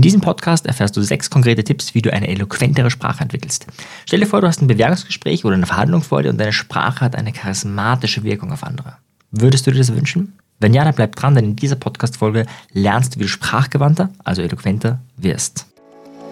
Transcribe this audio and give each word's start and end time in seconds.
In 0.00 0.02
diesem 0.02 0.22
Podcast 0.22 0.64
erfährst 0.64 0.96
du 0.96 1.02
sechs 1.02 1.28
konkrete 1.28 1.62
Tipps, 1.62 1.94
wie 1.94 2.00
du 2.00 2.10
eine 2.10 2.26
eloquentere 2.26 2.90
Sprache 2.90 3.22
entwickelst. 3.22 3.66
Stell 4.06 4.20
dir 4.20 4.26
vor, 4.26 4.40
du 4.40 4.46
hast 4.46 4.62
ein 4.62 4.66
Bewerbungsgespräch 4.66 5.44
oder 5.44 5.56
eine 5.56 5.66
Verhandlung 5.66 6.00
vor 6.00 6.22
dir 6.22 6.30
und 6.30 6.38
deine 6.38 6.54
Sprache 6.54 7.04
hat 7.04 7.14
eine 7.14 7.34
charismatische 7.34 8.22
Wirkung 8.22 8.50
auf 8.50 8.64
andere. 8.64 8.96
Würdest 9.30 9.66
du 9.66 9.72
dir 9.72 9.76
das 9.76 9.94
wünschen? 9.94 10.38
Wenn 10.58 10.72
ja, 10.72 10.84
dann 10.84 10.94
bleib 10.94 11.16
dran, 11.16 11.34
denn 11.34 11.44
in 11.44 11.56
dieser 11.56 11.76
Podcast-Folge 11.76 12.46
lernst 12.72 13.14
du, 13.14 13.18
wie 13.18 13.24
du 13.24 13.28
sprachgewandter, 13.28 14.08
also 14.24 14.40
eloquenter 14.40 15.02
wirst. 15.18 15.66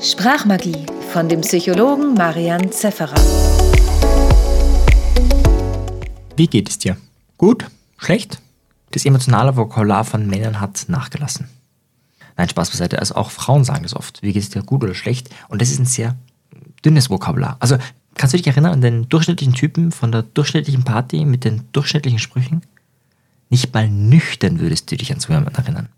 Sprachmagie 0.00 0.86
von 1.12 1.28
dem 1.28 1.42
Psychologen 1.42 2.14
Marian 2.14 2.72
Zefferer. 2.72 3.20
Wie 6.36 6.46
geht 6.46 6.70
es 6.70 6.78
dir? 6.78 6.96
Gut? 7.36 7.66
Schlecht? 7.98 8.40
Das 8.92 9.04
emotionale 9.04 9.54
Vokabular 9.54 10.04
von 10.04 10.26
Männern 10.26 10.58
hat 10.58 10.86
nachgelassen. 10.88 11.50
Nein, 12.38 12.48
Spaß 12.48 12.70
beiseite. 12.70 13.00
Also 13.00 13.16
auch 13.16 13.32
Frauen 13.32 13.64
sagen 13.64 13.82
das 13.82 13.94
oft. 13.94 14.22
Wie 14.22 14.32
geht 14.32 14.42
es 14.42 14.48
dir 14.48 14.62
gut 14.62 14.82
oder 14.84 14.94
schlecht? 14.94 15.28
Und 15.48 15.60
das 15.60 15.70
ist 15.70 15.80
ein 15.80 15.86
sehr 15.86 16.16
dünnes 16.84 17.10
Vokabular. 17.10 17.56
Also 17.58 17.76
kannst 18.14 18.32
du 18.32 18.38
dich 18.38 18.46
erinnern 18.46 18.72
an 18.72 18.80
den 18.80 19.08
durchschnittlichen 19.08 19.54
Typen 19.54 19.90
von 19.90 20.12
der 20.12 20.22
durchschnittlichen 20.22 20.84
Party 20.84 21.24
mit 21.24 21.44
den 21.44 21.64
durchschnittlichen 21.72 22.20
Sprüchen? 22.20 22.62
Nicht 23.50 23.74
mal 23.74 23.88
nüchtern 23.88 24.60
würdest 24.60 24.90
du 24.90 24.96
dich 24.96 25.12
an 25.12 25.18
so 25.18 25.32
jemanden 25.32 25.56
erinnern. 25.56 25.88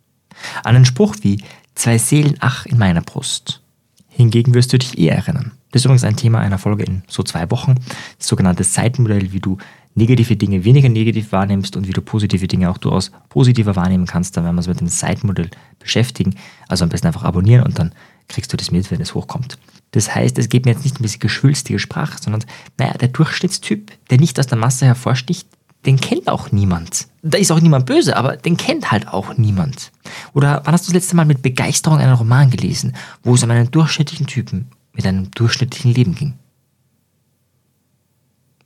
An 0.64 0.76
einen 0.76 0.86
Spruch 0.86 1.16
wie 1.20 1.44
zwei 1.74 1.98
Seelen 1.98 2.36
ach 2.40 2.64
in 2.64 2.78
meiner 2.78 3.02
Brust. 3.02 3.60
Hingegen 4.08 4.54
wirst 4.54 4.72
du 4.72 4.78
dich 4.78 4.98
eher 4.98 5.16
erinnern. 5.16 5.52
Das 5.72 5.80
ist 5.80 5.84
übrigens 5.84 6.04
ein 6.04 6.16
Thema 6.16 6.38
einer 6.40 6.58
Folge 6.58 6.84
in 6.84 7.02
so 7.06 7.22
zwei 7.22 7.50
Wochen. 7.50 7.74
Das 8.18 8.28
sogenannte 8.28 8.64
Seitenmodell, 8.64 9.32
wie 9.32 9.40
du 9.40 9.58
negative 10.00 10.36
Dinge 10.36 10.64
weniger 10.64 10.88
negativ 10.88 11.32
wahrnimmst 11.32 11.76
und 11.76 11.86
wie 11.86 11.92
du 11.92 12.00
positive 12.00 12.48
Dinge 12.48 12.70
auch 12.70 12.78
durchaus 12.78 13.12
positiver 13.28 13.76
wahrnehmen 13.76 14.06
kannst, 14.06 14.36
dann 14.36 14.44
werden 14.44 14.56
wir 14.56 14.60
uns 14.60 14.68
mit 14.68 14.80
dem 14.80 14.88
Seitenmodell 14.88 15.50
beschäftigen. 15.78 16.34
Also 16.68 16.84
am 16.84 16.88
besten 16.88 17.06
einfach 17.06 17.24
abonnieren 17.24 17.64
und 17.64 17.78
dann 17.78 17.92
kriegst 18.28 18.52
du 18.52 18.56
das 18.56 18.70
mit, 18.70 18.90
wenn 18.90 19.00
es 19.00 19.14
hochkommt. 19.14 19.58
Das 19.92 20.14
heißt, 20.14 20.38
es 20.38 20.48
geht 20.48 20.64
mir 20.64 20.72
jetzt 20.72 20.84
nicht 20.84 20.96
um 20.98 21.02
diese 21.02 21.18
geschwülstige 21.18 21.78
Sprache, 21.78 22.18
sondern 22.20 22.44
naja, 22.78 22.94
der 22.94 23.08
Durchschnittstyp, 23.08 23.90
der 24.08 24.18
nicht 24.18 24.38
aus 24.38 24.46
der 24.46 24.58
Masse 24.58 24.86
hervorsticht, 24.86 25.48
den 25.86 25.98
kennt 25.98 26.28
auch 26.28 26.52
niemand. 26.52 27.08
Da 27.22 27.38
ist 27.38 27.50
auch 27.50 27.60
niemand 27.60 27.86
böse, 27.86 28.16
aber 28.16 28.36
den 28.36 28.56
kennt 28.56 28.92
halt 28.92 29.08
auch 29.08 29.36
niemand. 29.36 29.92
Oder 30.34 30.62
wann 30.64 30.74
hast 30.74 30.86
du 30.86 30.92
das 30.92 31.02
letzte 31.02 31.16
Mal 31.16 31.24
mit 31.24 31.42
Begeisterung 31.42 31.98
einen 31.98 32.14
Roman 32.14 32.50
gelesen, 32.50 32.94
wo 33.22 33.34
es 33.34 33.42
um 33.42 33.50
einen 33.50 33.70
durchschnittlichen 33.70 34.26
Typen 34.26 34.68
mit 34.92 35.06
einem 35.06 35.30
durchschnittlichen 35.32 35.92
Leben 35.92 36.14
ging? 36.14 36.34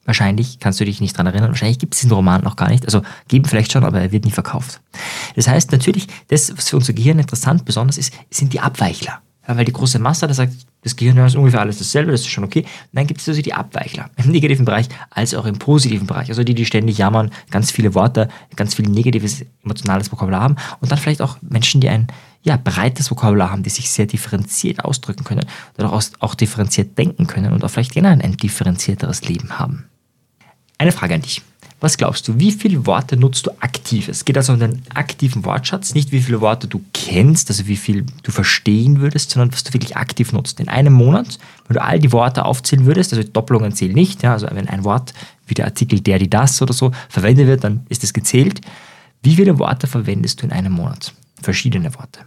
Wahrscheinlich 0.04 0.58
kannst 0.58 0.80
du 0.80 0.84
dich 0.84 1.00
nicht 1.00 1.16
dran 1.16 1.26
erinnern. 1.26 1.50
Wahrscheinlich 1.50 1.78
gibt 1.78 1.94
es 1.94 2.00
diesen 2.00 2.12
Roman 2.12 2.42
noch 2.42 2.56
gar 2.56 2.68
nicht. 2.68 2.84
Also 2.84 3.02
geben 3.28 3.44
vielleicht 3.44 3.72
schon, 3.72 3.84
aber 3.84 4.00
er 4.00 4.12
wird 4.12 4.24
nie 4.24 4.30
verkauft. 4.30 4.80
Das 5.34 5.48
heißt 5.48 5.72
natürlich, 5.72 6.06
das, 6.28 6.54
was 6.56 6.68
für 6.68 6.76
unser 6.76 6.92
Gehirn 6.92 7.18
interessant 7.18 7.64
besonders 7.64 7.98
ist, 7.98 8.12
sind 8.30 8.52
die 8.52 8.60
Abweichler. 8.60 9.20
Ja, 9.46 9.56
weil 9.56 9.64
die 9.64 9.72
große 9.72 9.98
Masse, 9.98 10.26
da 10.26 10.32
sagt 10.32 10.54
das 10.82 10.96
Gehirn, 10.96 11.18
ist 11.18 11.36
ungefähr 11.36 11.60
alles 11.60 11.78
dasselbe, 11.78 12.12
das 12.12 12.22
ist 12.22 12.28
schon 12.28 12.44
okay. 12.44 12.64
Dann 12.92 13.06
gibt 13.06 13.20
es 13.20 13.28
also 13.28 13.42
die 13.42 13.52
Abweichler 13.52 14.10
im 14.16 14.30
negativen 14.30 14.64
Bereich 14.64 14.88
als 15.10 15.34
auch 15.34 15.44
im 15.44 15.58
positiven 15.58 16.06
Bereich. 16.06 16.28
Also 16.28 16.44
die, 16.44 16.54
die 16.54 16.64
ständig 16.64 16.98
jammern, 16.98 17.30
ganz 17.50 17.70
viele 17.70 17.94
Worte, 17.94 18.28
ganz 18.56 18.74
viel 18.74 18.88
negatives 18.88 19.44
emotionales 19.62 20.10
Vokabular 20.12 20.40
haben. 20.40 20.56
Und 20.80 20.90
dann 20.90 20.98
vielleicht 20.98 21.20
auch 21.20 21.36
Menschen, 21.42 21.80
die 21.80 21.88
ein 21.88 22.06
ja, 22.42 22.58
breites 22.62 23.10
Vokabular 23.10 23.50
haben, 23.50 23.62
die 23.62 23.70
sich 23.70 23.90
sehr 23.90 24.06
differenziert 24.06 24.84
ausdrücken 24.84 25.24
können 25.24 25.46
auch, 25.78 26.02
auch 26.20 26.34
differenziert 26.34 26.96
denken 26.98 27.26
können 27.26 27.52
und 27.52 27.64
auch 27.64 27.70
vielleicht 27.70 27.92
generell 27.92 28.20
ein 28.20 28.36
differenzierteres 28.36 29.26
Leben 29.26 29.58
haben. 29.58 29.86
Eine 30.78 30.92
Frage 30.92 31.14
an 31.14 31.22
dich. 31.22 31.42
Was 31.80 31.98
glaubst 31.98 32.26
du, 32.28 32.38
wie 32.38 32.52
viele 32.52 32.86
Worte 32.86 33.16
nutzt 33.16 33.46
du 33.46 33.50
aktiv? 33.60 34.08
Es 34.08 34.24
geht 34.24 34.38
also 34.38 34.54
um 34.54 34.58
den 34.58 34.80
aktiven 34.94 35.44
Wortschatz, 35.44 35.92
nicht 35.92 36.12
wie 36.12 36.20
viele 36.20 36.40
Worte 36.40 36.66
du 36.66 36.82
kennst, 36.94 37.50
also 37.50 37.66
wie 37.66 37.76
viel 37.76 38.06
du 38.22 38.30
verstehen 38.30 39.00
würdest, 39.00 39.30
sondern 39.30 39.52
was 39.52 39.64
du 39.64 39.74
wirklich 39.74 39.96
aktiv 39.96 40.32
nutzt. 40.32 40.60
In 40.60 40.70
einem 40.70 40.94
Monat, 40.94 41.38
wenn 41.68 41.74
du 41.74 41.82
all 41.82 41.98
die 41.98 42.12
Worte 42.12 42.46
aufzählen 42.46 42.86
würdest, 42.86 43.12
also 43.12 43.28
Doppelungen 43.28 43.72
zählen 43.72 43.94
nicht, 43.94 44.22
ja, 44.22 44.32
also 44.32 44.46
wenn 44.50 44.66
ein 44.66 44.84
Wort 44.84 45.12
wie 45.46 45.52
der 45.52 45.66
Artikel 45.66 46.00
der, 46.00 46.18
die, 46.18 46.30
das 46.30 46.62
oder 46.62 46.72
so 46.72 46.90
verwendet 47.10 47.46
wird, 47.48 47.64
dann 47.64 47.84
ist 47.90 48.02
es 48.02 48.14
gezählt. 48.14 48.62
Wie 49.22 49.36
viele 49.36 49.58
Worte 49.58 49.86
verwendest 49.86 50.40
du 50.40 50.46
in 50.46 50.52
einem 50.52 50.72
Monat? 50.72 51.12
Verschiedene 51.42 51.94
Worte. 51.94 52.20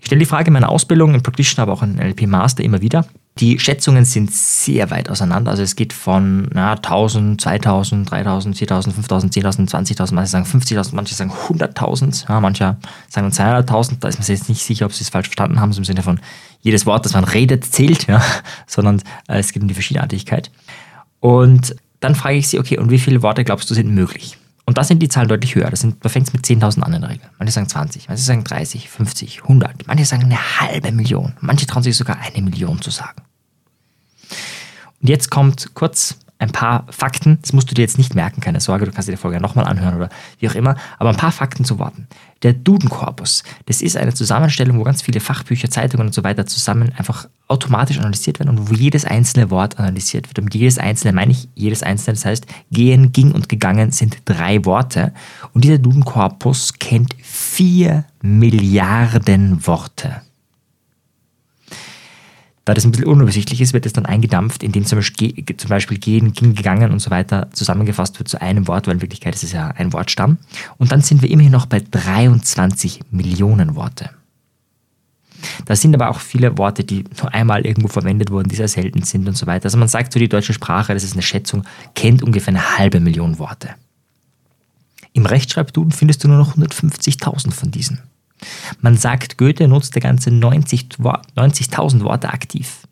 Ich 0.00 0.06
stelle 0.06 0.18
die 0.18 0.26
Frage 0.26 0.48
in 0.48 0.54
meiner 0.54 0.70
Ausbildung, 0.70 1.14
in 1.14 1.22
Practitioner, 1.22 1.62
aber 1.62 1.74
auch 1.74 1.82
in 1.84 2.00
LP 2.00 2.26
Master 2.26 2.64
immer 2.64 2.80
wieder. 2.80 3.06
Die 3.38 3.58
Schätzungen 3.58 4.04
sind 4.04 4.30
sehr 4.30 4.90
weit 4.90 5.08
auseinander. 5.08 5.50
Also 5.50 5.62
es 5.62 5.74
geht 5.74 5.94
von 5.94 6.48
na, 6.52 6.72
1000, 6.74 7.40
2000, 7.40 8.10
3000, 8.10 8.56
4000, 8.56 8.94
5000, 8.94 9.34
10.000, 9.34 9.70
20.000, 9.70 10.14
manche 10.14 10.30
sagen 10.30 10.44
50.000, 10.44 10.90
manche 10.94 11.14
sagen 11.14 11.32
100.000, 11.48 12.28
ja, 12.28 12.40
manche 12.40 12.76
sagen 13.08 13.28
200.000. 13.28 14.00
Da 14.00 14.08
ist 14.08 14.18
man 14.18 14.24
sich 14.24 14.38
jetzt 14.38 14.48
nicht 14.50 14.62
sicher, 14.62 14.84
ob 14.84 14.92
sie 14.92 15.02
es 15.02 15.08
falsch 15.08 15.28
verstanden 15.28 15.60
haben, 15.60 15.72
so 15.72 15.78
im 15.78 15.84
Sinne 15.84 16.02
von 16.02 16.20
jedes 16.60 16.84
Wort, 16.84 17.06
das 17.06 17.14
man 17.14 17.24
redet, 17.24 17.64
zählt, 17.64 18.06
ja, 18.06 18.22
sondern 18.66 19.02
äh, 19.28 19.38
es 19.38 19.52
geht 19.52 19.62
um 19.62 19.68
die 19.68 19.74
Verschiedenartigkeit. 19.74 20.50
Und 21.20 21.74
dann 22.00 22.14
frage 22.14 22.36
ich 22.36 22.48
sie, 22.48 22.58
okay, 22.58 22.78
und 22.78 22.90
wie 22.90 22.98
viele 22.98 23.22
Worte 23.22 23.44
glaubst 23.44 23.70
du 23.70 23.74
sind 23.74 23.90
möglich? 23.94 24.36
Und 24.72 24.78
da 24.78 24.84
sind 24.84 25.00
die 25.00 25.08
Zahlen 25.10 25.28
deutlich 25.28 25.54
höher. 25.54 25.68
Das 25.68 25.80
sind, 25.80 26.02
da 26.02 26.08
fängt 26.08 26.28
es 26.28 26.32
mit 26.32 26.46
10.000 26.46 26.80
an 26.80 26.94
in 26.94 27.02
der 27.02 27.10
Regel. 27.10 27.28
Manche 27.38 27.52
sagen 27.52 27.68
20, 27.68 28.08
manche 28.08 28.22
sagen 28.22 28.42
30, 28.42 28.88
50, 28.88 29.42
100. 29.42 29.86
Manche 29.86 30.06
sagen 30.06 30.22
eine 30.22 30.60
halbe 30.60 30.92
Million. 30.92 31.34
Manche 31.42 31.66
trauen 31.66 31.82
sich 31.82 31.94
sogar 31.94 32.16
eine 32.20 32.40
Million 32.40 32.80
zu 32.80 32.88
sagen. 32.88 33.20
Und 35.02 35.10
jetzt 35.10 35.30
kommt 35.30 35.74
kurz 35.74 36.16
ein 36.42 36.50
paar 36.50 36.86
Fakten. 36.90 37.38
Das 37.40 37.52
musst 37.52 37.70
du 37.70 37.74
dir 37.74 37.82
jetzt 37.82 37.98
nicht 37.98 38.14
merken, 38.14 38.40
keine 38.40 38.60
Sorge. 38.60 38.84
Du 38.84 38.92
kannst 38.92 39.08
dir 39.08 39.12
die 39.12 39.18
Folge 39.18 39.40
nochmal 39.40 39.64
anhören 39.64 39.96
oder 39.96 40.08
wie 40.38 40.48
auch 40.48 40.54
immer. 40.54 40.76
Aber 40.98 41.10
ein 41.10 41.16
paar 41.16 41.32
Fakten 41.32 41.64
zu 41.64 41.78
Worten. 41.78 42.08
Der 42.42 42.52
Duden-Korpus, 42.52 43.44
das 43.66 43.80
ist 43.80 43.96
eine 43.96 44.12
Zusammenstellung, 44.12 44.78
wo 44.78 44.82
ganz 44.82 45.02
viele 45.02 45.20
Fachbücher, 45.20 45.70
Zeitungen 45.70 46.08
und 46.08 46.12
so 46.12 46.24
weiter 46.24 46.44
zusammen 46.44 46.92
einfach 46.96 47.28
automatisch 47.46 47.98
analysiert 47.98 48.40
werden 48.40 48.50
und 48.50 48.68
wo 48.68 48.74
jedes 48.74 49.04
einzelne 49.04 49.50
Wort 49.50 49.78
analysiert 49.78 50.28
wird. 50.28 50.40
Und 50.40 50.52
jedes 50.52 50.78
einzelne 50.78 51.12
meine 51.12 51.30
ich 51.30 51.48
jedes 51.54 51.84
einzelne, 51.84 52.14
das 52.14 52.24
heißt, 52.24 52.46
gehen, 52.72 53.12
ging 53.12 53.30
und 53.30 53.48
gegangen 53.48 53.92
sind 53.92 54.18
drei 54.24 54.64
Worte. 54.64 55.12
Und 55.54 55.62
dieser 55.62 55.78
Duden-Korpus 55.78 56.74
kennt 56.80 57.14
vier 57.22 58.04
Milliarden 58.20 59.64
Worte. 59.66 60.22
Da 62.64 62.74
das 62.74 62.84
ein 62.84 62.92
bisschen 62.92 63.08
unübersichtlich 63.08 63.60
ist, 63.60 63.72
wird 63.72 63.86
es 63.86 63.92
dann 63.92 64.06
eingedampft, 64.06 64.62
indem 64.62 64.84
zum 64.86 64.98
Beispiel, 64.98 65.34
zum 65.56 65.68
Beispiel 65.68 65.98
gehen, 65.98 66.32
ging, 66.32 66.54
gegangen 66.54 66.92
und 66.92 67.00
so 67.00 67.10
weiter 67.10 67.48
zusammengefasst 67.52 68.18
wird 68.20 68.28
zu 68.28 68.40
einem 68.40 68.68
Wort, 68.68 68.86
weil 68.86 68.94
in 68.94 69.02
Wirklichkeit 69.02 69.34
ist 69.34 69.42
es 69.42 69.52
ja 69.52 69.68
ein 69.68 69.92
Wortstamm. 69.92 70.38
Und 70.78 70.92
dann 70.92 71.00
sind 71.00 71.22
wir 71.22 71.30
immerhin 71.30 71.50
noch 71.50 71.66
bei 71.66 71.80
23 71.80 73.00
Millionen 73.10 73.74
Worte. 73.74 74.10
Da 75.64 75.74
sind 75.74 75.94
aber 75.94 76.08
auch 76.08 76.20
viele 76.20 76.56
Worte, 76.56 76.84
die 76.84 77.04
nur 77.20 77.34
einmal 77.34 77.66
irgendwo 77.66 77.88
verwendet 77.88 78.30
wurden, 78.30 78.48
die 78.48 78.54
sehr 78.54 78.68
selten 78.68 79.02
sind 79.02 79.26
und 79.26 79.36
so 79.36 79.46
weiter. 79.46 79.64
Also 79.64 79.78
man 79.78 79.88
sagt 79.88 80.12
so, 80.12 80.20
die 80.20 80.28
deutsche 80.28 80.52
Sprache, 80.52 80.94
das 80.94 81.02
ist 81.02 81.14
eine 81.14 81.22
Schätzung, 81.22 81.64
kennt 81.96 82.22
ungefähr 82.22 82.54
eine 82.54 82.78
halbe 82.78 83.00
Million 83.00 83.40
Worte. 83.40 83.70
Im 85.12 85.26
Rechtschreibduden 85.26 85.90
findest 85.90 86.22
du 86.22 86.28
nur 86.28 86.38
noch 86.38 86.56
150.000 86.56 87.50
von 87.50 87.72
diesen. 87.72 88.00
Man 88.80 88.96
sagt, 88.96 89.38
Goethe 89.38 89.68
nutzte 89.68 90.00
ganze 90.00 90.30
90.000 90.30 91.18
90 91.36 91.70
Worte 92.02 92.30
aktiv. 92.30 92.86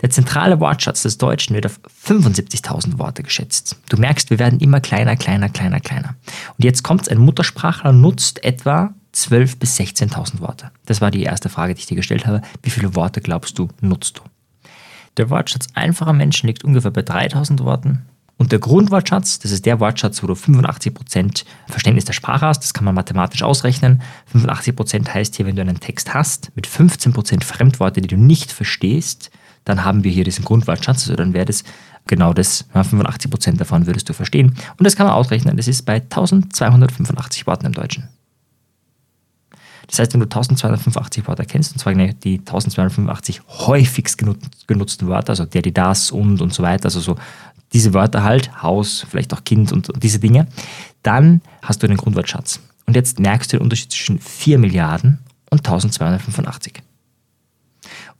Der 0.00 0.10
zentrale 0.10 0.58
Wortschatz 0.58 1.02
des 1.02 1.16
Deutschen 1.18 1.54
wird 1.54 1.66
auf 1.66 1.80
75.000 2.04 2.98
Worte 2.98 3.22
geschätzt. 3.22 3.76
Du 3.88 3.96
merkst, 3.96 4.30
wir 4.30 4.40
werden 4.40 4.58
immer 4.58 4.80
kleiner, 4.80 5.16
kleiner, 5.16 5.48
kleiner, 5.48 5.78
kleiner. 5.78 6.16
Und 6.58 6.64
jetzt 6.64 6.82
kommt 6.82 7.08
ein 7.08 7.18
Muttersprachler 7.18 7.92
nutzt 7.92 8.42
etwa 8.42 8.92
12.000 9.14 9.58
bis 9.58 9.78
16.000 9.78 10.40
Worte. 10.40 10.70
Das 10.86 11.00
war 11.00 11.10
die 11.10 11.22
erste 11.22 11.48
Frage, 11.48 11.74
die 11.74 11.80
ich 11.80 11.86
dir 11.86 11.96
gestellt 11.96 12.26
habe. 12.26 12.42
Wie 12.62 12.70
viele 12.70 12.96
Worte 12.96 13.20
glaubst 13.20 13.58
du, 13.58 13.68
nutzt 13.80 14.18
du? 14.18 14.22
Der 15.18 15.30
Wortschatz 15.30 15.68
einfacher 15.74 16.14
Menschen 16.14 16.46
liegt 16.46 16.64
ungefähr 16.64 16.90
bei 16.90 17.02
3000 17.02 17.60
Worten. 17.60 18.06
Und 18.38 18.50
der 18.50 18.58
Grundwortschatz, 18.58 19.38
das 19.38 19.52
ist 19.52 19.66
der 19.66 19.78
Wortschatz, 19.78 20.22
wo 20.22 20.26
du 20.26 20.34
85% 20.34 21.44
Verständnis 21.68 22.04
der 22.04 22.12
Sprache 22.12 22.46
hast, 22.46 22.60
das 22.60 22.74
kann 22.74 22.84
man 22.84 22.94
mathematisch 22.94 23.42
ausrechnen. 23.42 24.02
85% 24.34 25.08
heißt 25.08 25.36
hier, 25.36 25.46
wenn 25.46 25.54
du 25.54 25.62
einen 25.62 25.80
Text 25.80 26.12
hast 26.12 26.50
mit 26.56 26.66
15% 26.66 27.44
Fremdworte, 27.44 28.00
die 28.00 28.08
du 28.08 28.16
nicht 28.16 28.50
verstehst, 28.50 29.30
dann 29.64 29.84
haben 29.84 30.02
wir 30.02 30.10
hier 30.10 30.24
diesen 30.24 30.44
Grundwortschatz, 30.44 31.02
also 31.02 31.14
dann 31.14 31.34
wäre 31.34 31.44
das 31.44 31.62
genau 32.06 32.32
das, 32.32 32.68
85% 32.74 33.58
davon 33.58 33.86
würdest 33.86 34.08
du 34.08 34.12
verstehen. 34.12 34.56
Und 34.76 34.84
das 34.84 34.96
kann 34.96 35.06
man 35.06 35.14
ausrechnen, 35.14 35.56
das 35.56 35.68
ist 35.68 35.82
bei 35.82 35.96
1285 35.96 37.46
Worten 37.46 37.66
im 37.66 37.72
Deutschen. 37.72 38.08
Das 39.88 39.98
heißt, 39.98 40.14
wenn 40.14 40.20
du 40.20 40.26
1285 40.26 41.28
Wörter 41.28 41.44
kennst, 41.44 41.72
und 41.72 41.78
zwar 41.78 41.92
die 41.92 42.38
1285 42.38 43.42
häufigst 43.48 44.18
genutzten 44.66 45.08
Wörter, 45.08 45.30
also 45.30 45.44
der, 45.44 45.62
die, 45.62 45.74
das, 45.74 46.10
und 46.10 46.40
und 46.40 46.54
so 46.54 46.62
weiter, 46.62 46.86
also 46.86 47.00
so 47.00 47.16
diese 47.72 47.94
Wörter 47.94 48.22
halt, 48.22 48.62
Haus, 48.62 49.06
vielleicht 49.08 49.32
auch 49.32 49.44
Kind 49.44 49.72
und, 49.72 49.90
und 49.90 50.02
diese 50.02 50.18
Dinge, 50.18 50.46
dann 51.02 51.40
hast 51.62 51.82
du 51.82 51.86
einen 51.86 51.96
Grundwortschatz. 51.96 52.60
Und 52.86 52.96
jetzt 52.96 53.18
merkst 53.18 53.52
du 53.52 53.56
den 53.56 53.62
Unterschied 53.62 53.92
zwischen 53.92 54.18
4 54.18 54.58
Milliarden 54.58 55.18
und 55.50 55.58
1285. 55.58 56.82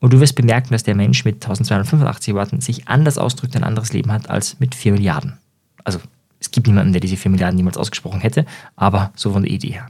Und 0.00 0.12
du 0.12 0.20
wirst 0.20 0.34
bemerken, 0.34 0.70
dass 0.70 0.82
der 0.82 0.94
Mensch 0.94 1.25
mit 1.25 1.37
1285 1.37 2.34
Worten 2.34 2.60
sich 2.60 2.88
anders 2.88 3.19
ausdrückt, 3.19 3.54
ein 3.54 3.64
anderes 3.64 3.93
Leben 3.93 4.10
hat 4.10 4.28
als 4.28 4.58
mit 4.58 4.75
4 4.75 4.93
Milliarden. 4.93 5.38
Also 5.84 6.00
es 6.40 6.50
gibt 6.50 6.66
niemanden, 6.66 6.93
der 6.93 7.00
diese 7.00 7.16
4 7.16 7.31
Milliarden 7.31 7.56
niemals 7.56 7.76
ausgesprochen 7.76 8.20
hätte, 8.20 8.44
aber 8.75 9.12
so 9.14 9.32
von 9.32 9.43
der 9.43 9.52
Idee 9.52 9.72
her. 9.72 9.88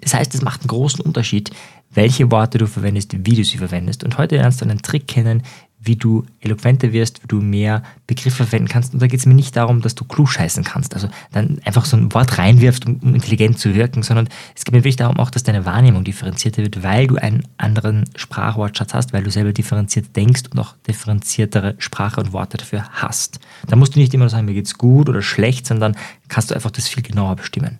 Das 0.00 0.14
heißt, 0.14 0.34
es 0.34 0.42
macht 0.42 0.62
einen 0.62 0.68
großen 0.68 1.00
Unterschied, 1.00 1.50
welche 1.90 2.30
Worte 2.30 2.58
du 2.58 2.66
verwendest, 2.66 3.12
wie 3.12 3.36
du 3.36 3.44
sie 3.44 3.58
verwendest. 3.58 4.02
Und 4.04 4.18
heute 4.18 4.36
lernst 4.36 4.60
du 4.60 4.64
einen 4.64 4.82
Trick 4.82 5.06
kennen, 5.06 5.42
wie 5.84 5.96
du 5.96 6.24
eloquenter 6.40 6.92
wirst, 6.92 7.22
wie 7.22 7.28
du 7.28 7.40
mehr 7.40 7.82
Begriffe 8.06 8.44
verwenden 8.44 8.68
kannst. 8.68 8.94
Und 8.94 9.02
da 9.02 9.06
geht 9.06 9.20
es 9.20 9.26
mir 9.26 9.34
nicht 9.34 9.56
darum, 9.56 9.80
dass 9.80 9.94
du 9.94 10.04
klug 10.04 10.30
scheißen 10.30 10.64
kannst, 10.64 10.94
also 10.94 11.08
dann 11.32 11.60
einfach 11.64 11.84
so 11.84 11.96
ein 11.96 12.12
Wort 12.14 12.38
reinwirfst, 12.38 12.86
um, 12.86 12.98
um 13.02 13.14
intelligent 13.14 13.58
zu 13.58 13.74
wirken, 13.74 14.02
sondern 14.02 14.28
es 14.54 14.64
geht 14.64 14.72
mir 14.72 14.80
wirklich 14.80 14.96
darum 14.96 15.18
auch, 15.18 15.30
dass 15.30 15.42
deine 15.42 15.64
Wahrnehmung 15.64 16.04
differenzierter 16.04 16.62
wird, 16.62 16.82
weil 16.82 17.06
du 17.06 17.16
einen 17.16 17.46
anderen 17.56 18.04
Sprachwortschatz 18.16 18.94
hast, 18.94 19.12
weil 19.12 19.22
du 19.22 19.30
selber 19.30 19.52
differenziert 19.52 20.14
denkst 20.16 20.42
und 20.50 20.58
auch 20.58 20.74
differenziertere 20.86 21.74
Sprache 21.78 22.20
und 22.20 22.32
Worte 22.32 22.56
dafür 22.56 22.84
hast. 22.92 23.40
Da 23.66 23.76
musst 23.76 23.94
du 23.94 24.00
nicht 24.00 24.14
immer 24.14 24.28
sagen, 24.28 24.46
mir 24.46 24.54
geht's 24.54 24.78
gut 24.78 25.08
oder 25.08 25.22
schlecht, 25.22 25.66
sondern 25.66 25.96
kannst 26.28 26.50
du 26.50 26.54
einfach 26.54 26.70
das 26.70 26.88
viel 26.88 27.02
genauer 27.02 27.36
bestimmen. 27.36 27.78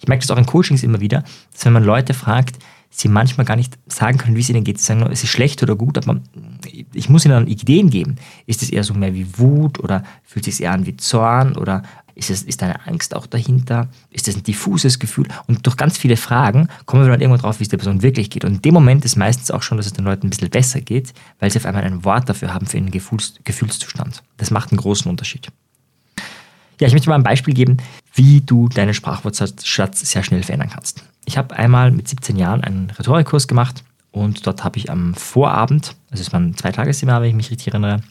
Ich 0.00 0.08
merke 0.08 0.22
das 0.22 0.30
auch 0.30 0.38
in 0.38 0.46
Coachings 0.46 0.82
immer 0.82 1.00
wieder, 1.00 1.24
dass 1.52 1.64
wenn 1.64 1.72
man 1.72 1.84
Leute 1.84 2.14
fragt, 2.14 2.58
sie 2.94 3.08
manchmal 3.08 3.46
gar 3.46 3.56
nicht 3.56 3.78
sagen 3.86 4.18
können, 4.18 4.36
wie 4.36 4.40
es 4.40 4.50
ihnen 4.50 4.64
geht. 4.64 4.78
Sie 4.78 4.84
sagen 4.84 5.00
nur, 5.00 5.10
es 5.10 5.24
ist 5.24 5.30
schlecht 5.30 5.62
oder 5.62 5.74
gut, 5.74 5.96
aber 5.96 6.20
ich 6.92 7.08
muss 7.08 7.24
ihnen 7.24 7.34
dann 7.34 7.46
Ideen 7.46 7.90
geben. 7.90 8.16
Ist 8.46 8.62
es 8.62 8.70
eher 8.70 8.84
so 8.84 8.94
mehr 8.94 9.14
wie 9.14 9.38
Wut 9.38 9.78
oder 9.78 10.04
fühlt 10.24 10.46
es 10.46 10.56
sich 10.56 10.64
eher 10.64 10.72
an 10.72 10.86
wie 10.86 10.96
Zorn 10.96 11.56
oder 11.56 11.82
ist, 12.14 12.30
es, 12.30 12.42
ist 12.42 12.62
eine 12.62 12.86
Angst 12.86 13.14
auch 13.14 13.26
dahinter? 13.26 13.88
Ist 14.10 14.28
es 14.28 14.36
ein 14.36 14.42
diffuses 14.42 14.98
Gefühl? 14.98 15.26
Und 15.46 15.66
durch 15.66 15.76
ganz 15.76 15.96
viele 15.96 16.16
Fragen 16.16 16.68
kommen 16.84 17.04
wir 17.04 17.10
dann 17.10 17.20
irgendwann 17.20 17.40
drauf, 17.40 17.58
wie 17.58 17.64
es 17.64 17.68
der 17.68 17.78
Person 17.78 18.02
wirklich 18.02 18.30
geht. 18.30 18.44
Und 18.44 18.56
in 18.56 18.62
dem 18.62 18.74
Moment 18.74 19.04
ist 19.04 19.16
meistens 19.16 19.50
auch 19.50 19.62
schon, 19.62 19.76
dass 19.76 19.86
es 19.86 19.92
den 19.92 20.04
Leuten 20.04 20.26
ein 20.26 20.30
bisschen 20.30 20.50
besser 20.50 20.80
geht, 20.80 21.12
weil 21.38 21.50
sie 21.50 21.58
auf 21.58 21.66
einmal 21.66 21.84
ein 21.84 22.04
Wort 22.04 22.28
dafür 22.28 22.52
haben 22.52 22.66
für 22.66 22.76
ihren 22.76 22.90
Gefühls 22.90 23.34
Gefühlszustand. 23.44 24.22
Das 24.36 24.50
macht 24.50 24.72
einen 24.72 24.80
großen 24.80 25.10
Unterschied. 25.10 25.48
Ja, 26.80 26.88
ich 26.88 26.92
möchte 26.92 27.08
mal 27.08 27.14
ein 27.14 27.22
Beispiel 27.22 27.54
geben, 27.54 27.76
wie 28.14 28.40
du 28.40 28.68
deinen 28.68 28.94
Sprachwortschatz 28.94 30.00
sehr 30.00 30.22
schnell 30.22 30.42
verändern 30.42 30.70
kannst. 30.70 31.04
Ich 31.24 31.38
habe 31.38 31.56
einmal 31.56 31.92
mit 31.92 32.08
17 32.08 32.36
Jahren 32.36 32.62
einen 32.62 32.90
Rhetorikkurs 32.90 33.46
gemacht 33.46 33.84
und 34.12 34.46
dort 34.46 34.62
habe 34.62 34.78
ich 34.78 34.90
am 34.90 35.14
Vorabend, 35.14 35.96
also 36.10 36.22
es 36.22 36.32
war 36.32 36.40
ein 36.40 36.54
Zweitagesseminar, 36.54 37.22
wenn 37.22 37.30
ich 37.30 37.34
mich 37.34 37.50
richtig 37.50 37.68
erinnere, 37.68 38.02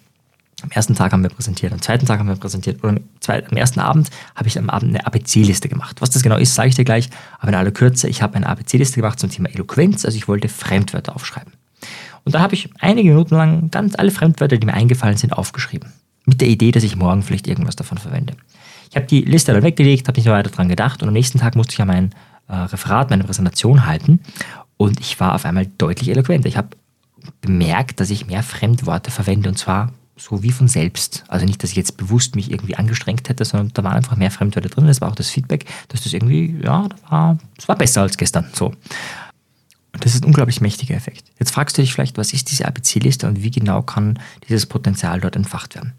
am 0.63 0.71
ersten 0.71 0.95
Tag 0.95 1.12
haben 1.12 1.24
wir 1.24 1.30
präsentiert, 1.30 1.71
am 1.71 1.81
zweiten 1.81 2.06
Tag 2.06 2.19
haben 2.19 2.27
wir 2.27 2.36
präsentiert 2.36 2.83
oder 2.83 2.98
am, 3.27 3.57
ersten 3.57 3.80
Abend 3.80 4.09
habe 4.36 4.48
ich 4.48 4.57
am 4.57 4.69
Abend 4.69 4.89
eine 4.89 5.06
ABC-Liste 5.06 5.69
gemacht. 5.69 6.01
Was 6.01 6.12
das 6.12 6.21
genau 6.21 6.38
ist, 6.38 6.53
sage 6.53 6.69
ich 6.69 6.75
dir 6.75 6.83
gleich, 6.83 7.09
aber 7.39 7.50
in 7.50 7.56
aller 7.56 7.71
Kürze, 7.71 8.07
ich 8.07 8.21
habe 8.21 8.36
eine 8.36 8.48
ABC-Liste 8.48 8.98
gemacht 8.98 9.19
zum 9.19 9.30
Thema 9.30 9.50
Eloquenz, 9.50 10.06
also 10.06 10.18
ich 10.18 10.27
wollte 10.27 10.50
Fremdwörter 10.50 11.15
aufschreiben. 11.15 11.53
Und 12.24 12.36
da 12.36 12.42
habe 12.42 12.53
ich 12.53 12.69
einige 12.80 13.09
Minuten 13.09 13.36
lang 13.36 13.71
ganz 13.71 13.95
alle 13.95 14.12
Fremdwörter, 14.12 14.57
die 14.57 14.65
mir 14.65 14.74
eingefallen 14.74 15.18
sind, 15.18 15.33
aufgeschrieben. 15.33 15.92
Mit 16.25 16.42
der 16.42 16.48
Idee, 16.48 16.71
dass 16.71 16.83
ich 16.83 16.95
morgen 16.95 17.24
vielleicht 17.24 17.48
irgendwas 17.48 17.75
davon 17.75 17.98
verwende. 17.98 18.36
Ich 18.92 18.95
habe 18.95 19.07
die 19.07 19.21
Liste 19.21 19.53
dann 19.53 19.63
weggelegt, 19.63 20.07
habe 20.07 20.18
nicht 20.19 20.25
mehr 20.25 20.36
weiter 20.36 20.51
dran 20.51 20.69
gedacht 20.69 21.01
und 21.01 21.07
am 21.07 21.13
nächsten 21.13 21.39
Tag 21.39 21.56
musste 21.56 21.74
ich 21.74 21.80
ja 21.80 21.86
mein 21.86 22.13
äh, 22.48 22.56
Referat, 22.56 23.09
meine 23.09 23.24
Präsentation 23.24 23.88
halten 23.88 24.19
und 24.81 25.00
ich 25.00 25.19
war 25.19 25.36
auf 25.36 25.45
einmal 25.45 25.68
deutlich 25.78 26.10
eloquenter. 26.10 26.48
Ich 26.48 26.57
habe 26.57 26.69
bemerkt, 27.42 28.00
dass 28.00 28.10
ich 28.10 28.25
mehr 28.25 28.42
Fremdworte 28.42 29.12
verwende 29.12 29.48
und 29.50 29.56
zwar 29.56 29.94
so 30.18 30.42
wie 30.42 30.51
von 30.51 30.68
selbst. 30.68 31.24
Also 31.28 31.45
nicht, 31.45 31.62
dass 31.62 31.69
ich 31.69 31.75
jetzt 31.75 31.98
bewusst 31.98 32.36
mich 32.36 32.50
irgendwie 32.50 32.75
angestrengt 32.75 33.30
hätte, 33.30 33.45
sondern 33.45 33.69
da 33.75 33.83
waren 33.83 33.94
einfach 33.94 34.18
mehr 34.18 34.31
Fremdwörter 34.31 34.69
drin. 34.69 34.88
Das 34.88 35.00
war 35.00 35.10
auch 35.10 35.16
das 35.16 35.30
Feedback, 35.30 35.66
dass 35.89 36.01
das 36.01 36.13
irgendwie, 36.13 36.56
ja, 36.63 36.88
das 36.89 37.12
war, 37.12 37.38
das 37.57 37.68
war 37.68 37.75
besser 37.75 38.01
als 38.01 38.18
gestern. 38.18 38.50
So. 38.54 38.68
Und 39.94 40.04
das 40.04 40.16
ist 40.16 40.24
ein 40.24 40.28
unglaublich 40.28 40.62
mächtiger 40.62 40.95
Effekt. 40.95 41.31
Jetzt 41.42 41.56
fragst 41.56 41.76
du 41.76 41.82
dich 41.82 41.92
vielleicht, 41.92 42.20
was 42.20 42.34
ist 42.34 42.52
diese 42.52 42.68
ABC-Liste 42.68 43.28
und 43.28 43.42
wie 43.42 43.50
genau 43.50 43.82
kann 43.82 44.20
dieses 44.48 44.68
Potenzial 44.68 45.20
dort 45.20 45.36
entfacht 45.36 45.74
werden? 45.74 45.94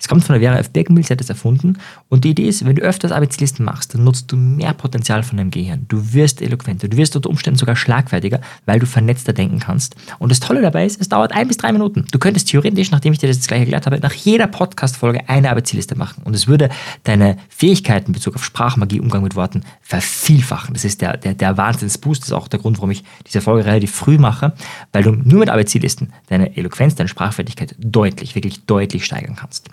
Es 0.00 0.06
kommt 0.06 0.24
von 0.24 0.34
der 0.34 0.40
Vera 0.40 0.58
F. 0.58 0.70
Birkenbill, 0.70 1.04
sie 1.04 1.12
hat 1.12 1.20
es 1.20 1.28
erfunden. 1.28 1.78
Und 2.08 2.24
die 2.24 2.30
Idee 2.30 2.48
ist, 2.48 2.64
wenn 2.64 2.76
du 2.76 2.82
öfters 2.82 3.10
ABC-Listen 3.10 3.64
machst, 3.64 3.94
dann 3.94 4.04
nutzt 4.04 4.30
du 4.30 4.36
mehr 4.36 4.72
Potenzial 4.72 5.22
von 5.22 5.38
deinem 5.38 5.50
Gehirn. 5.50 5.86
Du 5.88 6.12
wirst 6.12 6.40
eloquenter, 6.40 6.88
du 6.88 6.96
wirst 6.96 7.16
unter 7.16 7.28
Umständen 7.28 7.58
sogar 7.58 7.74
schlagfertiger, 7.74 8.40
weil 8.64 8.78
du 8.78 8.86
vernetzter 8.86 9.32
denken 9.32 9.58
kannst. 9.58 9.96
Und 10.18 10.30
das 10.30 10.40
Tolle 10.40 10.62
dabei 10.62 10.86
ist, 10.86 11.00
es 11.00 11.08
dauert 11.08 11.32
ein 11.32 11.48
bis 11.48 11.56
drei 11.56 11.72
Minuten. 11.72 12.06
Du 12.12 12.18
könntest 12.18 12.48
theoretisch, 12.48 12.90
nachdem 12.90 13.12
ich 13.12 13.18
dir 13.18 13.26
das 13.26 13.36
jetzt 13.36 13.48
gleich 13.48 13.60
erklärt 13.60 13.86
habe, 13.86 13.98
nach 13.98 14.12
jeder 14.12 14.46
Podcast-Folge 14.46 15.28
eine 15.28 15.50
ABC-Liste 15.50 15.96
machen. 15.96 16.22
Und 16.24 16.34
es 16.34 16.46
würde 16.46 16.68
deine 17.04 17.36
Fähigkeiten 17.48 18.08
in 18.08 18.12
Bezug 18.12 18.36
auf 18.36 18.44
Sprachmagie, 18.44 19.00
Umgang 19.00 19.24
mit 19.24 19.34
Worten 19.34 19.64
vervielfachen. 19.80 20.74
Das 20.74 20.84
ist 20.84 21.02
der, 21.02 21.16
der, 21.16 21.34
der 21.34 21.56
Wahnsinnsboost. 21.56 22.22
Das 22.22 22.28
ist 22.28 22.34
auch 22.34 22.48
der 22.48 22.60
Grund, 22.60 22.78
warum 22.78 22.92
ich 22.92 23.02
diese 23.26 23.40
Folge 23.40 23.66
relativ 23.66 23.90
früh 23.90 24.18
mache, 24.18 24.52
weil 24.92 25.02
du 25.02 25.12
nur 25.12 25.40
mit 25.40 25.48
ABC-Listen 25.48 26.12
deine 26.28 26.56
Eloquenz, 26.56 26.94
deine 26.94 27.08
Sprachfertigkeit 27.08 27.74
deutlich, 27.78 28.34
wirklich 28.34 28.64
deutlich 28.66 29.04
steigern 29.04 29.36
kannst. 29.36 29.68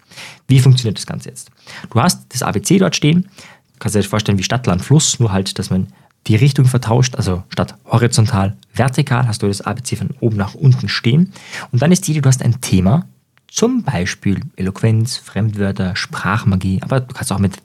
Wie 0.48 0.60
funktioniert 0.60 0.98
das 0.98 1.06
Ganze 1.06 1.30
jetzt? 1.30 1.52
Du 1.90 2.02
hast 2.02 2.25
das 2.30 2.44
ABC 2.44 2.78
dort 2.80 2.96
stehen, 2.96 3.24
du 3.24 3.80
kannst 3.80 3.96
dir 3.96 4.00
das 4.00 4.07
vorstellen 4.07 4.38
wie 4.38 4.44
Stadt, 4.44 4.68
Land, 4.68 4.81
Fluss, 4.81 5.19
nur 5.19 5.31
halt, 5.31 5.57
dass 5.60 5.69
man 5.69 5.88
die 6.28 6.36
Richtung 6.36 6.66
vertauscht, 6.66 7.16
also 7.16 7.44
statt 7.50 7.75
horizontal, 7.86 8.57
vertikal 8.74 9.28
hast 9.28 9.44
du 9.44 9.48
das 9.48 9.62
ABC 9.62 9.96
von 9.96 10.10
oben 10.19 10.38
nach 10.38 10.56
unten 10.56 10.90
stehen. 10.90 11.31
Und 11.72 11.81
dann 11.81 11.92
ist 11.92 12.08
die, 12.08 12.19
du 12.19 12.28
hast 12.28 12.42
ein 12.42 12.62
Thema, 12.62 13.08
zum 13.48 13.84
Beispiel 13.84 14.42
Eloquenz, 14.56 15.18
Fremdwörter, 15.18 15.96
Sprachmagie, 15.96 16.81
aber 16.81 17.00
du 17.00 17.13
kannst 17.13 17.31
auch 17.31 17.40
mit 17.40 17.58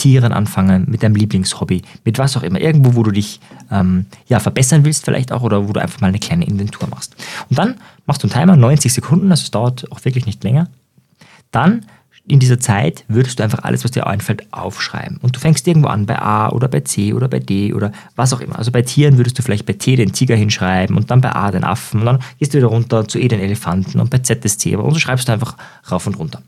Tieren 0.00 0.32
anfangen, 0.32 0.86
mit 0.88 1.02
deinem 1.02 1.14
Lieblingshobby, 1.14 1.82
mit 2.06 2.18
was 2.18 2.34
auch 2.36 2.42
immer, 2.42 2.58
irgendwo, 2.58 2.94
wo 2.94 3.02
du 3.02 3.10
dich 3.10 3.38
ähm, 3.70 4.06
ja, 4.26 4.40
verbessern 4.40 4.84
willst 4.84 5.04
vielleicht 5.04 5.30
auch 5.30 5.42
oder 5.42 5.68
wo 5.68 5.72
du 5.74 5.80
einfach 5.80 6.00
mal 6.00 6.08
eine 6.08 6.18
kleine 6.18 6.46
Inventur 6.46 6.88
machst. 6.88 7.14
Und 7.50 7.58
dann 7.58 7.74
machst 8.06 8.22
du 8.22 8.26
einen 8.26 8.32
Timer, 8.32 8.56
90 8.56 8.92
Sekunden, 8.92 9.30
also 9.30 9.42
es 9.42 9.50
dauert 9.50 9.92
auch 9.92 10.02
wirklich 10.06 10.24
nicht 10.24 10.42
länger. 10.42 10.68
Dann 11.50 11.84
in 12.26 12.38
dieser 12.38 12.60
Zeit 12.60 13.04
würdest 13.08 13.38
du 13.38 13.42
einfach 13.42 13.64
alles, 13.64 13.84
was 13.84 13.90
dir 13.90 14.06
einfällt, 14.06 14.46
aufschreiben. 14.52 15.18
Und 15.20 15.36
du 15.36 15.40
fängst 15.40 15.66
irgendwo 15.66 15.88
an 15.88 16.06
bei 16.06 16.18
A 16.18 16.48
oder 16.50 16.68
bei 16.68 16.80
C 16.80 17.12
oder 17.12 17.28
bei 17.28 17.40
D 17.40 17.74
oder 17.74 17.92
was 18.16 18.32
auch 18.32 18.40
immer. 18.40 18.56
Also 18.56 18.70
bei 18.70 18.82
Tieren 18.82 19.18
würdest 19.18 19.38
du 19.38 19.42
vielleicht 19.42 19.66
bei 19.66 19.72
T 19.74 19.96
den 19.96 20.12
Tiger 20.12 20.36
hinschreiben 20.36 20.96
und 20.96 21.10
dann 21.10 21.20
bei 21.20 21.34
A 21.34 21.50
den 21.50 21.64
Affen 21.64 22.00
und 22.00 22.06
dann 22.06 22.20
gehst 22.38 22.54
du 22.54 22.58
wieder 22.58 22.68
runter 22.68 23.06
zu 23.06 23.18
E 23.18 23.28
den 23.28 23.40
Elefanten 23.40 24.00
und 24.00 24.10
bei 24.10 24.18
Z 24.18 24.44
das 24.44 24.56
Zebra 24.56 24.82
und 24.82 24.94
so 24.94 25.00
schreibst 25.00 25.28
du 25.28 25.32
einfach 25.32 25.56
rauf 25.90 26.06
und 26.06 26.18
runter. 26.18 26.40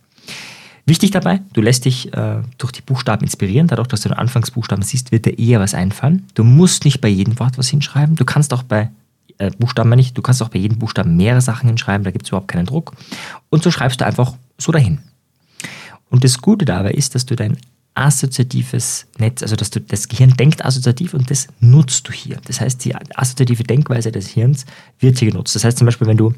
Wichtig 0.84 1.12
dabei, 1.12 1.40
du 1.52 1.60
lässt 1.60 1.84
dich 1.84 2.12
äh, 2.12 2.42
durch 2.58 2.72
die 2.72 2.82
Buchstaben 2.82 3.22
inspirieren. 3.22 3.68
Dadurch, 3.68 3.88
dass 3.88 4.00
du 4.00 4.08
den 4.08 4.18
Anfangsbuchstaben 4.18 4.82
siehst, 4.82 5.12
wird 5.12 5.26
dir 5.26 5.38
eher 5.38 5.60
was 5.60 5.74
einfallen. 5.74 6.26
Du 6.34 6.42
musst 6.42 6.84
nicht 6.84 7.00
bei 7.00 7.08
jedem 7.08 7.38
Wort 7.38 7.56
was 7.56 7.68
hinschreiben. 7.68 8.16
Du 8.16 8.24
kannst 8.24 8.52
auch 8.52 8.64
bei 8.64 8.90
äh, 9.38 9.50
Buchstaben 9.58 9.90
nicht, 9.90 10.16
du 10.16 10.22
kannst 10.22 10.42
auch 10.42 10.48
bei 10.48 10.58
jedem 10.58 10.78
Buchstaben 10.78 11.16
mehrere 11.16 11.40
Sachen 11.40 11.68
hinschreiben, 11.68 12.04
da 12.04 12.10
gibt 12.10 12.24
es 12.24 12.30
überhaupt 12.30 12.48
keinen 12.48 12.66
Druck. 12.66 12.92
Und 13.48 13.62
so 13.62 13.70
schreibst 13.70 14.00
du 14.00 14.06
einfach 14.06 14.34
so 14.58 14.72
dahin. 14.72 14.98
Und 16.10 16.24
das 16.24 16.38
Gute 16.38 16.64
dabei 16.64 16.92
ist, 16.92 17.14
dass 17.14 17.26
du 17.26 17.36
dein 17.36 17.56
assoziatives 17.94 19.06
Netz, 19.18 19.42
also 19.42 19.56
dass 19.56 19.70
du 19.70 19.80
das 19.80 20.08
Gehirn 20.08 20.34
denkt 20.34 20.64
assoziativ 20.64 21.14
und 21.14 21.30
das 21.30 21.48
nutzt 21.60 22.08
du 22.08 22.12
hier. 22.12 22.38
Das 22.46 22.60
heißt, 22.60 22.84
die 22.84 22.94
assoziative 22.94 23.64
Denkweise 23.64 24.12
des 24.12 24.28
Hirns 24.28 24.64
wird 24.98 25.18
hier 25.18 25.30
genutzt. 25.30 25.54
Das 25.54 25.64
heißt 25.64 25.78
zum 25.78 25.86
Beispiel, 25.86 26.06
wenn 26.06 26.16
du 26.16 26.34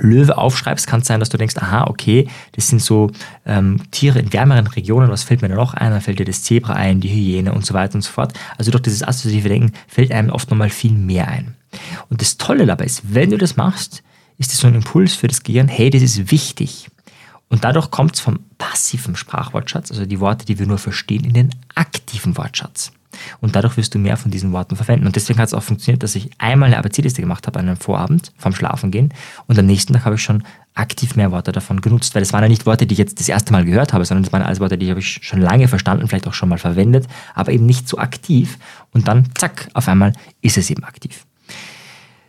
Löwe 0.00 0.36
aufschreibst, 0.36 0.86
kann 0.86 1.00
es 1.00 1.06
sein, 1.06 1.20
dass 1.20 1.30
du 1.30 1.38
denkst, 1.38 1.56
aha, 1.56 1.86
okay, 1.86 2.28
das 2.52 2.68
sind 2.68 2.82
so 2.82 3.10
ähm, 3.46 3.80
Tiere 3.90 4.18
in 4.18 4.32
wärmeren 4.32 4.66
Regionen, 4.66 5.10
was 5.10 5.22
fällt 5.22 5.42
mir 5.42 5.48
da 5.48 5.54
noch 5.54 5.74
ein? 5.74 5.90
Dann 5.90 6.00
fällt 6.00 6.18
dir 6.18 6.26
das 6.26 6.42
Zebra 6.42 6.74
ein, 6.74 7.00
die 7.00 7.08
Hyäne 7.08 7.52
und 7.52 7.64
so 7.64 7.74
weiter 7.74 7.94
und 7.94 8.02
so 8.02 8.10
fort. 8.10 8.34
Also 8.58 8.70
durch 8.70 8.82
dieses 8.82 9.02
assoziative 9.02 9.48
Denken 9.48 9.72
fällt 9.86 10.12
einem 10.12 10.30
oft 10.30 10.50
nochmal 10.50 10.70
viel 10.70 10.92
mehr 10.92 11.28
ein. 11.28 11.54
Und 12.10 12.20
das 12.20 12.36
Tolle 12.36 12.66
dabei 12.66 12.84
ist, 12.84 13.14
wenn 13.14 13.30
du 13.30 13.38
das 13.38 13.56
machst, 13.56 14.02
ist 14.36 14.52
es 14.52 14.60
so 14.60 14.68
ein 14.68 14.74
Impuls 14.74 15.14
für 15.14 15.26
das 15.26 15.42
Gehirn, 15.42 15.68
hey, 15.68 15.90
das 15.90 16.02
ist 16.02 16.30
wichtig. 16.30 16.88
Und 17.48 17.64
dadurch 17.64 17.90
kommt 17.90 18.14
es 18.14 18.20
vom 18.20 18.40
passiven 18.58 19.16
Sprachwortschatz, 19.16 19.90
also 19.90 20.04
die 20.04 20.20
Worte, 20.20 20.44
die 20.44 20.58
wir 20.58 20.66
nur 20.66 20.78
verstehen, 20.78 21.24
in 21.24 21.32
den 21.32 21.50
aktiven 21.74 22.36
Wortschatz. 22.36 22.92
Und 23.40 23.56
dadurch 23.56 23.76
wirst 23.76 23.94
du 23.94 23.98
mehr 23.98 24.16
von 24.16 24.30
diesen 24.30 24.52
Worten 24.52 24.76
verwenden. 24.76 25.06
Und 25.06 25.16
deswegen 25.16 25.38
hat 25.38 25.48
es 25.48 25.54
auch 25.54 25.62
funktioniert, 25.62 26.02
dass 26.02 26.14
ich 26.14 26.30
einmal 26.38 26.68
eine 26.68 26.78
ABC-Liste 26.78 27.20
gemacht 27.20 27.46
habe 27.46 27.58
an 27.58 27.66
einem 27.66 27.76
Vorabend 27.76 28.32
vorm 28.36 28.54
Schlafengehen 28.54 29.12
und 29.46 29.58
am 29.58 29.66
nächsten 29.66 29.92
Tag 29.92 30.04
habe 30.04 30.16
ich 30.16 30.22
schon 30.22 30.42
aktiv 30.74 31.16
mehr 31.16 31.32
Worte 31.32 31.50
davon 31.52 31.80
genutzt, 31.80 32.14
weil 32.14 32.22
es 32.22 32.32
waren 32.32 32.42
ja 32.42 32.48
nicht 32.48 32.66
Worte, 32.66 32.86
die 32.86 32.92
ich 32.92 32.98
jetzt 32.98 33.18
das 33.18 33.28
erste 33.28 33.52
Mal 33.52 33.64
gehört 33.64 33.92
habe, 33.92 34.04
sondern 34.04 34.24
es 34.24 34.32
waren 34.32 34.42
alles 34.42 34.60
Worte, 34.60 34.78
die 34.78 34.90
habe 34.90 35.00
ich 35.00 35.20
schon 35.22 35.40
lange 35.40 35.66
verstanden, 35.66 36.06
vielleicht 36.06 36.28
auch 36.28 36.34
schon 36.34 36.48
mal 36.48 36.58
verwendet, 36.58 37.06
aber 37.34 37.52
eben 37.52 37.66
nicht 37.66 37.88
so 37.88 37.98
aktiv. 37.98 38.58
Und 38.92 39.08
dann, 39.08 39.28
zack, 39.34 39.68
auf 39.74 39.88
einmal 39.88 40.12
ist 40.40 40.56
es 40.56 40.70
eben 40.70 40.84
aktiv. 40.84 41.26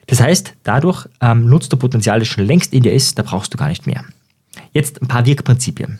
Das 0.07 0.19
heißt, 0.19 0.55
dadurch 0.63 1.07
ähm, 1.21 1.47
nutzt 1.47 1.71
du 1.71 1.77
Potenzial, 1.77 2.19
das 2.19 2.27
schon 2.27 2.45
längst 2.45 2.73
in 2.73 2.81
dir 2.81 2.93
ist, 2.93 3.19
da 3.19 3.23
brauchst 3.23 3.53
du 3.53 3.57
gar 3.57 3.67
nicht 3.67 3.85
mehr. 3.85 4.03
Jetzt 4.73 5.01
ein 5.01 5.07
paar 5.07 5.25
Wirkprinzipien. 5.25 5.99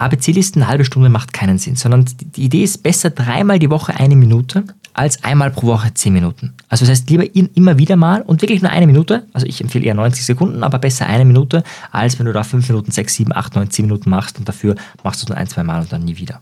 ABC-Listen 0.00 0.62
eine 0.62 0.70
halbe 0.70 0.84
Stunde 0.84 1.08
macht 1.08 1.32
keinen 1.32 1.58
Sinn, 1.58 1.76
sondern 1.76 2.06
die 2.20 2.44
Idee 2.44 2.64
ist 2.64 2.82
besser 2.82 3.10
dreimal 3.10 3.58
die 3.58 3.70
Woche 3.70 3.94
eine 3.94 4.16
Minute 4.16 4.64
als 4.94 5.22
einmal 5.22 5.50
pro 5.50 5.68
Woche 5.68 5.94
zehn 5.94 6.12
Minuten. 6.12 6.54
Also 6.68 6.84
das 6.84 6.90
heißt 6.90 7.10
lieber 7.10 7.24
immer 7.34 7.78
wieder 7.78 7.96
mal 7.96 8.22
und 8.22 8.42
wirklich 8.42 8.62
nur 8.62 8.70
eine 8.70 8.86
Minute. 8.86 9.26
Also 9.32 9.46
ich 9.46 9.60
empfehle 9.60 9.84
eher 9.84 9.94
90 9.94 10.24
Sekunden, 10.24 10.64
aber 10.64 10.78
besser 10.78 11.06
eine 11.06 11.24
Minute, 11.24 11.62
als 11.92 12.18
wenn 12.18 12.26
du 12.26 12.32
da 12.32 12.42
fünf 12.42 12.68
Minuten, 12.68 12.90
sechs, 12.90 13.14
sieben, 13.14 13.34
acht, 13.34 13.54
neun, 13.54 13.70
zehn 13.70 13.86
Minuten 13.86 14.10
machst 14.10 14.38
und 14.38 14.48
dafür 14.48 14.74
machst 15.04 15.22
du 15.22 15.24
es 15.24 15.28
nur 15.28 15.38
ein, 15.38 15.48
zwei 15.48 15.62
Mal 15.62 15.82
und 15.82 15.92
dann 15.92 16.04
nie 16.04 16.16
wieder. 16.16 16.40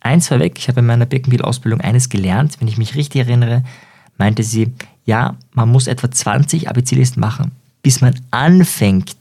Eins 0.00 0.28
vorweg, 0.28 0.58
ich 0.58 0.68
habe 0.68 0.80
in 0.80 0.86
meiner 0.86 1.06
Birkenbiel-Ausbildung 1.06 1.80
eines 1.80 2.08
gelernt, 2.08 2.56
wenn 2.60 2.68
ich 2.68 2.78
mich 2.78 2.94
richtig 2.94 3.20
erinnere, 3.20 3.64
meinte 4.16 4.42
sie, 4.42 4.72
ja, 5.04 5.36
man 5.52 5.68
muss 5.68 5.86
etwa 5.86 6.10
20 6.10 6.68
ABC-Listen 6.68 7.20
machen, 7.20 7.52
bis 7.82 8.00
man 8.00 8.14
anfängt, 8.30 9.16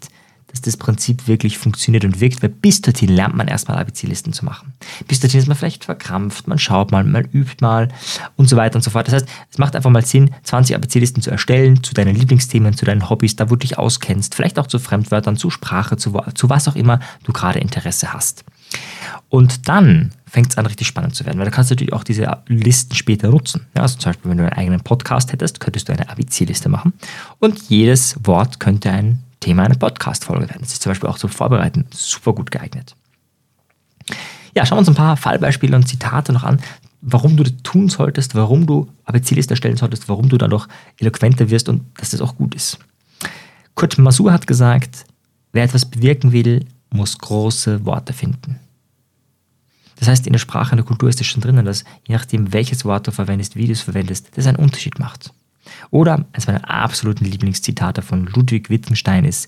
dass 0.48 0.62
das 0.62 0.78
Prinzip 0.78 1.28
wirklich 1.28 1.58
funktioniert 1.58 2.06
und 2.06 2.20
wirkt, 2.22 2.42
weil 2.42 2.50
bis 2.50 2.82
dorthin 2.82 3.10
lernt 3.10 3.36
man 3.36 3.48
erstmal 3.48 3.78
ABC-Listen 3.78 4.34
zu 4.34 4.46
machen. 4.46 4.74
Bis 5.08 5.20
dorthin 5.20 5.42
ist 5.42 5.48
man 5.48 5.58
vielleicht 5.58 5.86
verkrampft, 5.86 6.48
man 6.48 6.58
schaut 6.58 6.92
mal, 6.92 7.04
man 7.04 7.26
übt 7.26 7.58
mal 7.62 7.90
und 8.38 8.48
so 8.48 8.56
weiter 8.56 8.78
und 8.78 8.82
so 8.82 8.90
fort. 8.90 9.08
Das 9.08 9.16
heißt, 9.16 9.28
es 9.52 9.58
macht 9.58 9.76
einfach 9.76 9.90
mal 9.90 10.06
Sinn, 10.06 10.34
20 10.44 10.76
ABC-Listen 10.76 11.22
zu 11.22 11.32
erstellen, 11.32 11.84
zu 11.84 11.94
deinen 11.94 12.16
Lieblingsthemen, 12.16 12.76
zu 12.76 12.86
deinen 12.86 13.10
Hobbys, 13.10 13.36
da 13.36 13.50
wo 13.50 13.56
du 13.56 13.60
dich 13.60 13.78
auskennst, 13.78 14.36
vielleicht 14.36 14.58
auch 14.58 14.68
zu 14.68 14.80
Fremdwörtern, 14.80 15.38
zu 15.38 15.50
Sprache, 15.50 15.98
zu, 15.98 16.18
zu 16.34 16.50
was 16.50 16.68
auch 16.68 16.76
immer 16.76 17.00
du 17.24 17.34
gerade 17.34 17.60
Interesse 17.60 18.14
hast. 18.14 18.46
Und 19.30 19.68
dann 19.68 20.12
fängt 20.26 20.52
es 20.52 20.58
an, 20.58 20.66
richtig 20.66 20.88
spannend 20.88 21.16
zu 21.16 21.26
werden, 21.26 21.38
weil 21.40 21.46
du 21.46 21.52
kannst 21.52 21.70
natürlich 21.70 21.94
auch 21.94 22.04
diese 22.04 22.38
Listen 22.48 22.96
später 22.96 23.30
nutzen. 23.30 23.66
Ja, 23.76 23.82
also 23.82 23.98
zum 23.98 24.10
Beispiel, 24.10 24.32
wenn 24.32 24.38
du 24.38 24.44
einen 24.44 24.54
eigenen 24.54 24.82
Podcast 24.82 25.34
hättest, 25.34 25.60
könntest 25.60 25.90
du 25.90 25.94
eine 25.94 26.10
ABC-Liste 26.10 26.70
machen 26.70 26.94
und 27.40 27.70
jedes 27.70 28.16
Wort 28.24 28.60
könnte 28.60 28.92
ein 28.92 29.24
Thema 29.40 29.64
einer 29.64 29.76
Podcast-Folge 29.76 30.50
werden. 30.50 30.62
Das 30.62 30.74
ist 30.74 30.82
zum 30.82 30.92
Beispiel 30.92 31.10
auch 31.10 31.18
zum 31.18 31.30
Vorbereiten 31.30 31.86
super 31.92 32.34
gut 32.34 32.52
geeignet. 32.52 32.96
Ja, 34.56 34.66
schauen 34.66 34.78
wir 34.78 34.80
uns 34.80 34.90
ein 34.90 34.96
paar 34.96 35.18
Fallbeispiele 35.18 35.76
und 35.76 35.88
Zitate 35.88 36.34
noch 36.34 36.44
an, 36.44 36.60
warum 37.02 37.38
du 37.38 37.44
das 37.44 37.54
tun 37.64 37.90
solltest, 37.90 38.36
warum 38.36 38.66
du 38.66 38.88
ABC-Liste 39.06 39.54
erstellen 39.54 39.78
solltest, 39.78 40.10
warum 40.10 40.30
du 40.30 40.38
dadurch 40.38 40.68
eloquenter 40.98 41.50
wirst 41.50 41.70
und 41.70 41.84
dass 42.00 42.10
das 42.12 42.22
auch 42.22 42.36
gut 42.36 42.56
ist. 42.56 42.80
Kurt 43.76 43.98
Masur 44.00 44.32
hat 44.34 44.48
gesagt, 44.48 45.06
wer 45.52 45.64
etwas 45.64 45.86
bewirken 45.86 46.32
will, 46.32 46.66
muss 46.90 47.18
große 47.18 47.86
Worte 47.86 48.14
finden. 48.14 48.60
Das 50.00 50.08
heißt, 50.08 50.28
in 50.28 50.34
der 50.34 50.40
Sprache, 50.40 50.72
in 50.72 50.78
der 50.78 50.86
Kultur 50.86 51.10
ist 51.10 51.20
es 51.22 51.28
schon 51.28 51.42
drinnen, 51.42 51.66
dass 51.66 51.84
je 52.08 52.16
nachdem, 52.16 52.54
welches 52.54 52.86
Wort 52.86 53.08
du 53.08 53.12
verwendest, 53.12 53.56
wie 53.56 53.66
du 53.66 53.74
es 53.74 53.82
verwendest, 53.82 54.30
das 54.36 54.48
einen 54.48 54.58
Unterschied 54.58 55.00
macht. 55.00 55.34
Oder 55.92 56.26
eines 56.34 56.48
meiner 56.48 56.70
absoluten 56.70 57.26
Lieblingszitate 57.26 58.02
von 58.02 58.28
Ludwig 58.28 58.70
Wittgenstein 58.70 59.26
ist, 59.26 59.48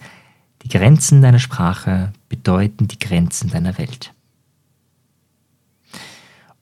die 0.64 0.70
Grenzen 0.70 1.22
deiner 1.22 1.40
Sprache 1.40 2.12
bedeuten 2.28 2.88
die 2.88 3.00
Grenzen 3.00 3.50
deiner 3.50 3.78
Welt. 3.78 4.14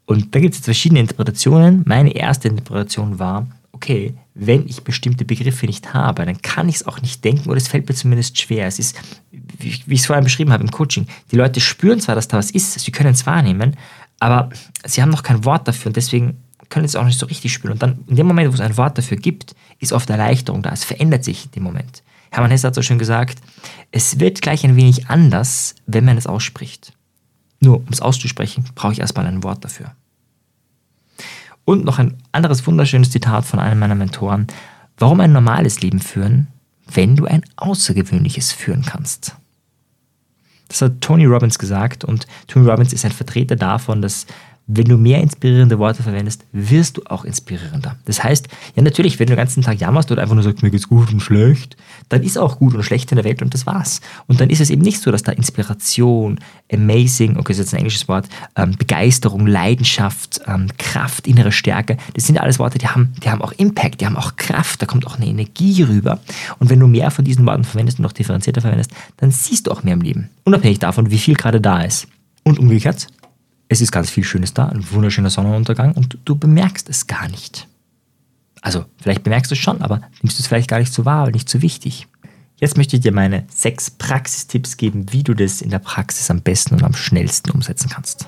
Und 0.06 0.34
da 0.34 0.40
gibt 0.40 0.54
es 0.54 0.60
jetzt 0.60 0.66
verschiedene 0.66 1.02
Interpretationen. 1.02 1.84
Meine 1.86 2.16
erste 2.16 2.48
Interpretation 2.48 3.20
war, 3.20 3.48
okay, 3.74 4.14
wenn 4.34 4.68
ich 4.68 4.84
bestimmte 4.84 5.26
Begriffe 5.26 5.66
nicht 5.66 5.94
habe, 5.94 6.26
dann 6.26 6.42
kann 6.42 6.70
ich 6.70 6.76
es 6.76 6.88
auch 6.88 7.02
nicht 7.02 7.24
denken 7.24 7.50
oder 7.50 7.58
es 7.58 7.68
fällt 7.68 7.90
mir 7.90 7.96
zumindest 7.96 8.38
schwer. 8.40 8.68
Es 8.68 8.80
ist, 8.80 9.00
wie, 9.32 9.70
ich 9.70 10.00
es 10.00 10.06
vorhin 10.06 10.24
beschrieben 10.24 10.52
habe 10.52 10.64
im 10.64 10.72
Coaching, 10.72 11.08
die 11.32 11.36
Leute 11.36 11.60
spüren 11.60 12.00
zwar, 12.00 12.16
dass 12.16 12.28
da 12.28 12.38
was 12.38 12.52
ist, 12.52 12.80
sie 12.80 12.92
können 12.92 13.12
es 13.12 13.26
wahrnehmen, 13.26 13.76
aber 14.20 14.50
sie 14.86 15.02
haben 15.02 15.10
noch 15.10 15.24
kein 15.24 15.44
Wort 15.44 15.68
dafür 15.68 15.90
und 15.90 15.96
deswegen 15.96 16.38
können 16.70 16.86
es 16.86 16.96
auch 16.96 17.06
nicht 17.06 17.20
so 17.20 17.26
richtig 17.26 17.54
spüren. 17.54 17.74
Und 17.74 17.82
dann 17.82 18.00
in 18.08 18.16
dem 18.16 18.28
Moment, 18.28 18.50
wo 18.50 18.54
es 18.54 18.62
ein 18.62 18.78
Wort 18.78 18.98
dafür 18.98 19.18
gibt, 19.18 19.56
ist 19.80 19.94
oft 19.94 20.10
Erleichterung 20.10 20.62
da. 20.62 20.72
Es 20.72 20.84
verändert 20.84 21.24
sich 21.24 21.46
in 21.46 21.52
dem 21.52 21.64
Moment. 21.64 22.04
Hermann 22.32 22.52
Hesse 22.52 22.68
hat 22.68 22.76
so 22.76 22.82
schön 22.82 23.00
gesagt, 23.00 23.40
es 23.92 24.20
wird 24.20 24.42
gleich 24.42 24.64
ein 24.64 24.76
wenig 24.76 25.10
anders, 25.10 25.76
wenn 25.86 26.06
man 26.06 26.18
es 26.18 26.28
ausspricht. 26.28 26.94
Nur 27.60 27.78
um 27.78 27.88
es 27.90 28.02
auszusprechen, 28.02 28.66
brauche 28.76 28.94
ich 28.94 29.00
erstmal 29.00 29.26
ein 29.26 29.44
Wort 29.44 29.64
dafür. 29.64 29.94
Und 31.66 31.86
noch 31.86 32.00
ein 32.00 32.16
anderes 32.32 32.66
wunderschönes 32.68 33.12
Zitat 33.12 33.46
von 33.46 33.60
einem 33.60 33.80
meiner 33.80 33.96
Mentoren. 33.96 34.48
Warum 34.98 35.20
ein 35.20 35.32
normales 35.32 35.82
Leben 35.82 36.00
führen, 36.00 36.48
wenn 36.92 37.16
du 37.16 37.26
ein 37.26 37.44
außergewöhnliches 37.56 38.52
führen 38.52 38.84
kannst? 38.86 39.36
Das 40.68 40.82
hat 40.82 41.02
Tony 41.02 41.26
Robbins 41.26 41.60
gesagt 41.60 42.04
und 42.04 42.28
Tony 42.48 42.70
Robbins 42.70 42.94
ist 42.94 43.06
ein 43.06 43.12
Vertreter 43.12 43.56
davon, 43.56 44.02
dass 44.02 44.28
wenn 44.68 44.86
du 44.86 44.98
mehr 44.98 45.22
inspirierende 45.22 45.80
Worte 45.80 46.04
verwendest, 46.04 46.46
wirst 46.52 46.98
du 46.98 47.02
auch 47.06 47.24
inspirierender. 47.24 47.96
Das 48.04 48.22
heißt, 48.22 48.50
ja 48.76 48.84
natürlich, 48.84 49.18
wenn 49.18 49.28
du 49.28 49.34
den 49.34 49.38
ganzen 49.38 49.64
Tag 49.64 49.80
jammerst 49.80 50.12
oder 50.12 50.22
einfach 50.22 50.36
nur 50.36 50.44
sagst, 50.44 50.62
mir 50.62 50.70
geht's 50.70 50.90
gut 50.90 51.12
und 51.12 51.22
schlecht, 51.22 51.78
dann 52.10 52.22
ist 52.22 52.38
auch 52.38 52.60
gut 52.60 52.76
und 52.76 52.84
schlecht 52.84 53.10
in 53.12 53.16
der 53.16 53.24
Welt 53.24 53.42
und 53.42 53.54
das 53.54 53.66
war's. 53.66 54.02
Und 54.28 54.42
dann 54.42 54.50
ist 54.50 54.60
es 54.60 54.70
eben 54.70 54.82
nicht 54.82 55.02
so, 55.02 55.10
dass 55.10 55.24
da 55.24 55.32
Inspiration, 55.32 56.40
Amazing, 56.72 57.38
okay, 57.38 57.54
das 57.54 57.60
ist 57.60 57.66
jetzt 57.66 57.74
ein 57.74 57.78
englisches 57.78 58.10
Wort, 58.10 58.28
ähm, 58.58 58.76
Begeisterung, 58.78 59.48
Leidenschaft, 59.48 60.42
ähm, 60.48 60.68
Kraft, 60.78 61.28
innere 61.28 61.54
Stärke, 61.54 61.96
das 62.14 62.26
sind 62.26 62.38
alles 62.38 62.60
Worte, 62.60 62.78
die 62.78 62.90
haben, 62.90 63.14
die 63.24 63.30
haben 63.30 63.42
auch 63.42 63.54
Impact, 63.54 64.02
die 64.02 64.06
haben 64.06 64.18
auch 64.18 64.36
Kraft, 64.36 64.82
da 64.82 64.86
kommt 64.86 65.08
auch 65.08 65.16
eine 65.16 65.28
Energie 65.28 65.84
rüber. 65.84 66.20
Und 66.60 66.70
wenn 66.70 66.80
du 66.80 66.88
mehr 66.88 67.10
von 67.10 67.24
diesen 67.24 67.46
Worten 67.46 67.64
verwendest 67.64 68.00
und 68.00 68.04
noch 68.04 68.12
differenzierter 68.12 68.60
verwendest, 68.60 68.92
dann 69.16 69.32
siehst 69.32 69.68
du 69.68 69.72
auch 69.72 69.84
mehr 69.84 69.94
im 69.94 70.02
Leben. 70.02 70.30
Unabhängig 70.44 70.80
davon, 70.80 71.10
wie 71.10 71.20
viel 71.20 71.36
gerade 71.36 71.62
da 71.62 71.82
ist. 71.82 72.08
Und 72.44 72.60
umgekehrt, 72.60 73.08
es 73.70 73.82
ist 73.82 73.92
ganz 73.92 74.10
viel 74.10 74.24
Schönes 74.24 74.54
da, 74.54 74.68
ein 74.68 74.92
wunderschöner 74.92 75.30
Sonnenuntergang 75.30 75.94
und 75.94 76.18
du 76.26 76.36
bemerkst 76.36 76.90
es 76.90 77.08
gar 77.08 77.28
nicht. 77.28 77.68
Also, 78.62 78.86
vielleicht 79.02 79.24
bemerkst 79.24 79.52
du 79.52 79.56
es 79.56 79.60
schon, 79.60 79.82
aber 79.82 80.02
nimmst 80.22 80.40
du 80.40 80.42
es 80.42 80.48
vielleicht 80.48 80.70
gar 80.70 80.80
nicht 80.80 80.94
so 80.94 81.06
wahr, 81.06 81.26
weil 81.26 81.32
nicht 81.32 81.50
so 81.50 81.62
wichtig. 81.62 82.08
Jetzt 82.60 82.76
möchte 82.76 82.96
ich 82.96 83.04
dir 83.04 83.12
meine 83.12 83.46
sechs 83.54 83.92
Praxistipps 83.92 84.78
geben, 84.78 85.12
wie 85.12 85.24
du 85.24 85.36
das 85.36 85.62
in 85.62 85.70
der 85.70 85.80
Praxis 85.80 86.32
am 86.32 86.42
besten 86.42 86.76
und 86.76 86.84
am 86.84 86.94
schnellsten 86.94 87.52
umsetzen 87.52 87.90
kannst. 87.90 88.28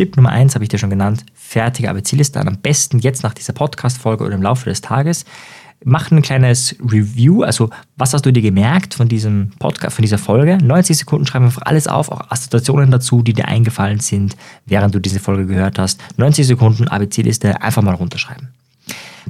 Tipp 0.00 0.16
Nummer 0.16 0.30
eins 0.30 0.54
habe 0.54 0.64
ich 0.64 0.70
dir 0.70 0.78
schon 0.78 0.88
genannt, 0.88 1.26
fertige 1.34 1.90
ABC-Liste 1.90 2.40
an. 2.40 2.48
Am 2.48 2.56
besten 2.56 3.00
jetzt 3.00 3.22
nach 3.22 3.34
dieser 3.34 3.52
Podcast-Folge 3.52 4.24
oder 4.24 4.34
im 4.34 4.40
Laufe 4.40 4.70
des 4.70 4.80
Tages. 4.80 5.26
Mach 5.84 6.10
ein 6.10 6.22
kleines 6.22 6.74
Review, 6.80 7.42
also 7.42 7.68
was 7.98 8.14
hast 8.14 8.24
du 8.24 8.32
dir 8.32 8.40
gemerkt 8.40 8.94
von 8.94 9.10
diesem 9.10 9.50
Podcast, 9.58 9.96
von 9.96 10.02
dieser 10.02 10.16
Folge? 10.16 10.56
90 10.56 10.96
Sekunden 10.96 11.26
schreiben 11.26 11.44
einfach 11.44 11.66
alles 11.66 11.86
auf, 11.86 12.10
auch 12.10 12.30
Assoziationen 12.30 12.90
dazu, 12.90 13.20
die 13.20 13.34
dir 13.34 13.46
eingefallen 13.46 14.00
sind, 14.00 14.38
während 14.64 14.94
du 14.94 15.00
diese 15.00 15.20
Folge 15.20 15.44
gehört 15.44 15.78
hast. 15.78 16.00
90 16.16 16.46
Sekunden 16.46 16.88
ABC-Liste 16.88 17.60
einfach 17.60 17.82
mal 17.82 17.94
runterschreiben. 17.94 18.48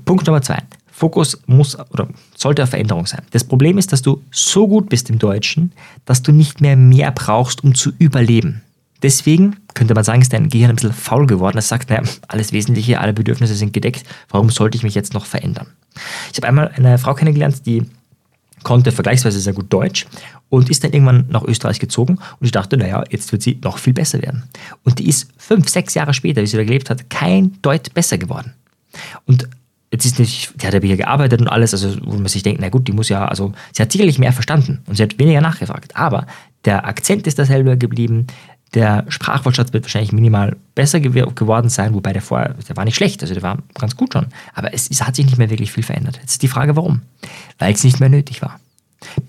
Punkt 0.05 0.25
Nummer 0.29 0.41
zwei. 0.41 0.59
Fokus 0.93 1.43
muss 1.47 1.77
oder 1.91 2.07
sollte 2.37 2.63
auf 2.63 2.71
Veränderung 2.71 3.07
sein. 3.07 3.23
Das 3.33 3.43
Problem 3.43 3.77
ist, 3.77 3.93
dass 3.93 4.03
du 4.03 4.23
so 4.31 4.69
gut 4.69 4.89
bist 4.89 5.11
im 5.11 5.19
Deutschen, 5.19 5.73
dass 6.05 6.23
du 6.23 6.31
nicht 6.31 6.61
mehr 6.61 6.77
mehr 6.77 7.11
brauchst, 7.11 7.65
um 7.65 7.75
zu 7.75 7.91
überleben. 7.99 8.63
Deswegen 9.03 9.57
könnte 9.75 9.95
man 9.95 10.05
sagen, 10.05 10.21
ist 10.21 10.33
dein 10.33 10.49
Gehirn 10.49 10.71
ein 10.71 10.77
bisschen 10.77 10.93
faul 10.93 11.27
geworden. 11.27 11.59
Es 11.59 11.69
sagt, 11.69 11.91
naja, 11.91 12.03
alles 12.29 12.53
Wesentliche, 12.53 13.01
alle 13.01 13.13
Bedürfnisse 13.13 13.55
sind 13.55 13.73
gedeckt. 13.73 14.05
Warum 14.29 14.51
sollte 14.51 14.77
ich 14.77 14.83
mich 14.83 14.95
jetzt 14.95 15.15
noch 15.15 15.27
verändern? 15.27 15.69
Ich 16.33 16.37
habe 16.37 16.49
einmal 16.49 16.69
eine 16.69 16.99
Frau 16.99 17.15
kennengelernt, 17.15 17.67
die 17.67 17.87
konnte 18.63 18.93
vergleichsweise 18.93 19.41
sehr 19.41 19.55
gut 19.55 19.73
Deutsch 19.73 20.07
und 20.49 20.69
ist 20.69 20.85
dann 20.85 20.93
irgendwann 20.93 21.27
nach 21.31 21.45
Österreich 21.45 21.81
gezogen 21.81 22.17
und 22.17 22.45
ich 22.45 22.53
dachte, 22.53 22.77
naja, 22.77 23.05
jetzt 23.11 23.33
wird 23.33 23.43
sie 23.43 23.59
noch 23.63 23.79
viel 23.79 23.95
besser 23.95 24.21
werden. 24.21 24.45
Und 24.85 24.99
die 24.99 25.09
ist 25.09 25.31
fünf, 25.39 25.69
sechs 25.69 25.95
Jahre 25.95 26.13
später, 26.13 26.43
wie 26.43 26.47
sie 26.47 26.57
da 26.57 26.65
gelebt 26.65 26.91
hat, 26.91 27.09
kein 27.09 27.61
Deut 27.63 27.95
besser 27.95 28.19
geworden. 28.19 28.53
Und 29.25 29.49
jetzt 29.93 30.05
ist 30.05 30.19
nicht, 30.19 30.53
die 30.61 30.67
hat 30.67 30.75
ja 30.75 30.81
hier 30.81 30.97
gearbeitet 30.97 31.41
und 31.41 31.49
alles, 31.49 31.73
also 31.73 31.97
wo 32.05 32.17
man 32.17 32.27
sich 32.27 32.43
denkt, 32.43 32.61
na 32.61 32.69
gut, 32.69 32.87
die 32.87 32.93
muss 32.93 33.09
ja, 33.09 33.27
also 33.27 33.53
sie 33.73 33.83
hat 33.83 33.93
sicherlich 33.93 34.19
mehr 34.19 34.33
verstanden 34.33 34.83
und 34.87 34.97
sie 34.97 35.03
hat 35.03 35.19
weniger 35.19 35.41
nachgefragt, 35.41 35.97
aber 35.97 36.27
der 36.65 36.87
Akzent 36.87 37.27
ist 37.27 37.39
dasselbe 37.39 37.79
geblieben, 37.79 38.27
der 38.75 39.05
Sprachwortschatz 39.09 39.73
wird 39.73 39.85
wahrscheinlich 39.85 40.13
minimal 40.13 40.57
besser 40.75 41.01
geworden 41.01 41.69
sein, 41.69 41.95
wobei 41.95 42.13
der 42.13 42.23
vorher, 42.23 42.55
der 42.55 42.77
war 42.77 42.85
nicht 42.85 42.95
schlecht, 42.95 43.21
also 43.23 43.35
der 43.35 43.43
war 43.43 43.59
ganz 43.75 43.97
gut 43.97 44.13
schon. 44.13 44.27
Aber 44.55 44.73
es, 44.73 44.89
es 44.89 45.05
hat 45.05 45.17
sich 45.17 45.27
nicht 45.27 45.39
mehr 45.39 45.51
wirklich 45.51 45.73
viel 45.73 45.83
verändert. 45.83 46.19
Jetzt 46.21 46.33
ist 46.33 46.43
die 46.43 46.49
Frage, 46.49 46.77
warum? 46.77 47.03
Weil 47.59 47.75
es 47.75 47.83
nicht 47.83 47.99
mehr 47.99 48.09
nötig 48.09 48.43
war. 48.43 48.61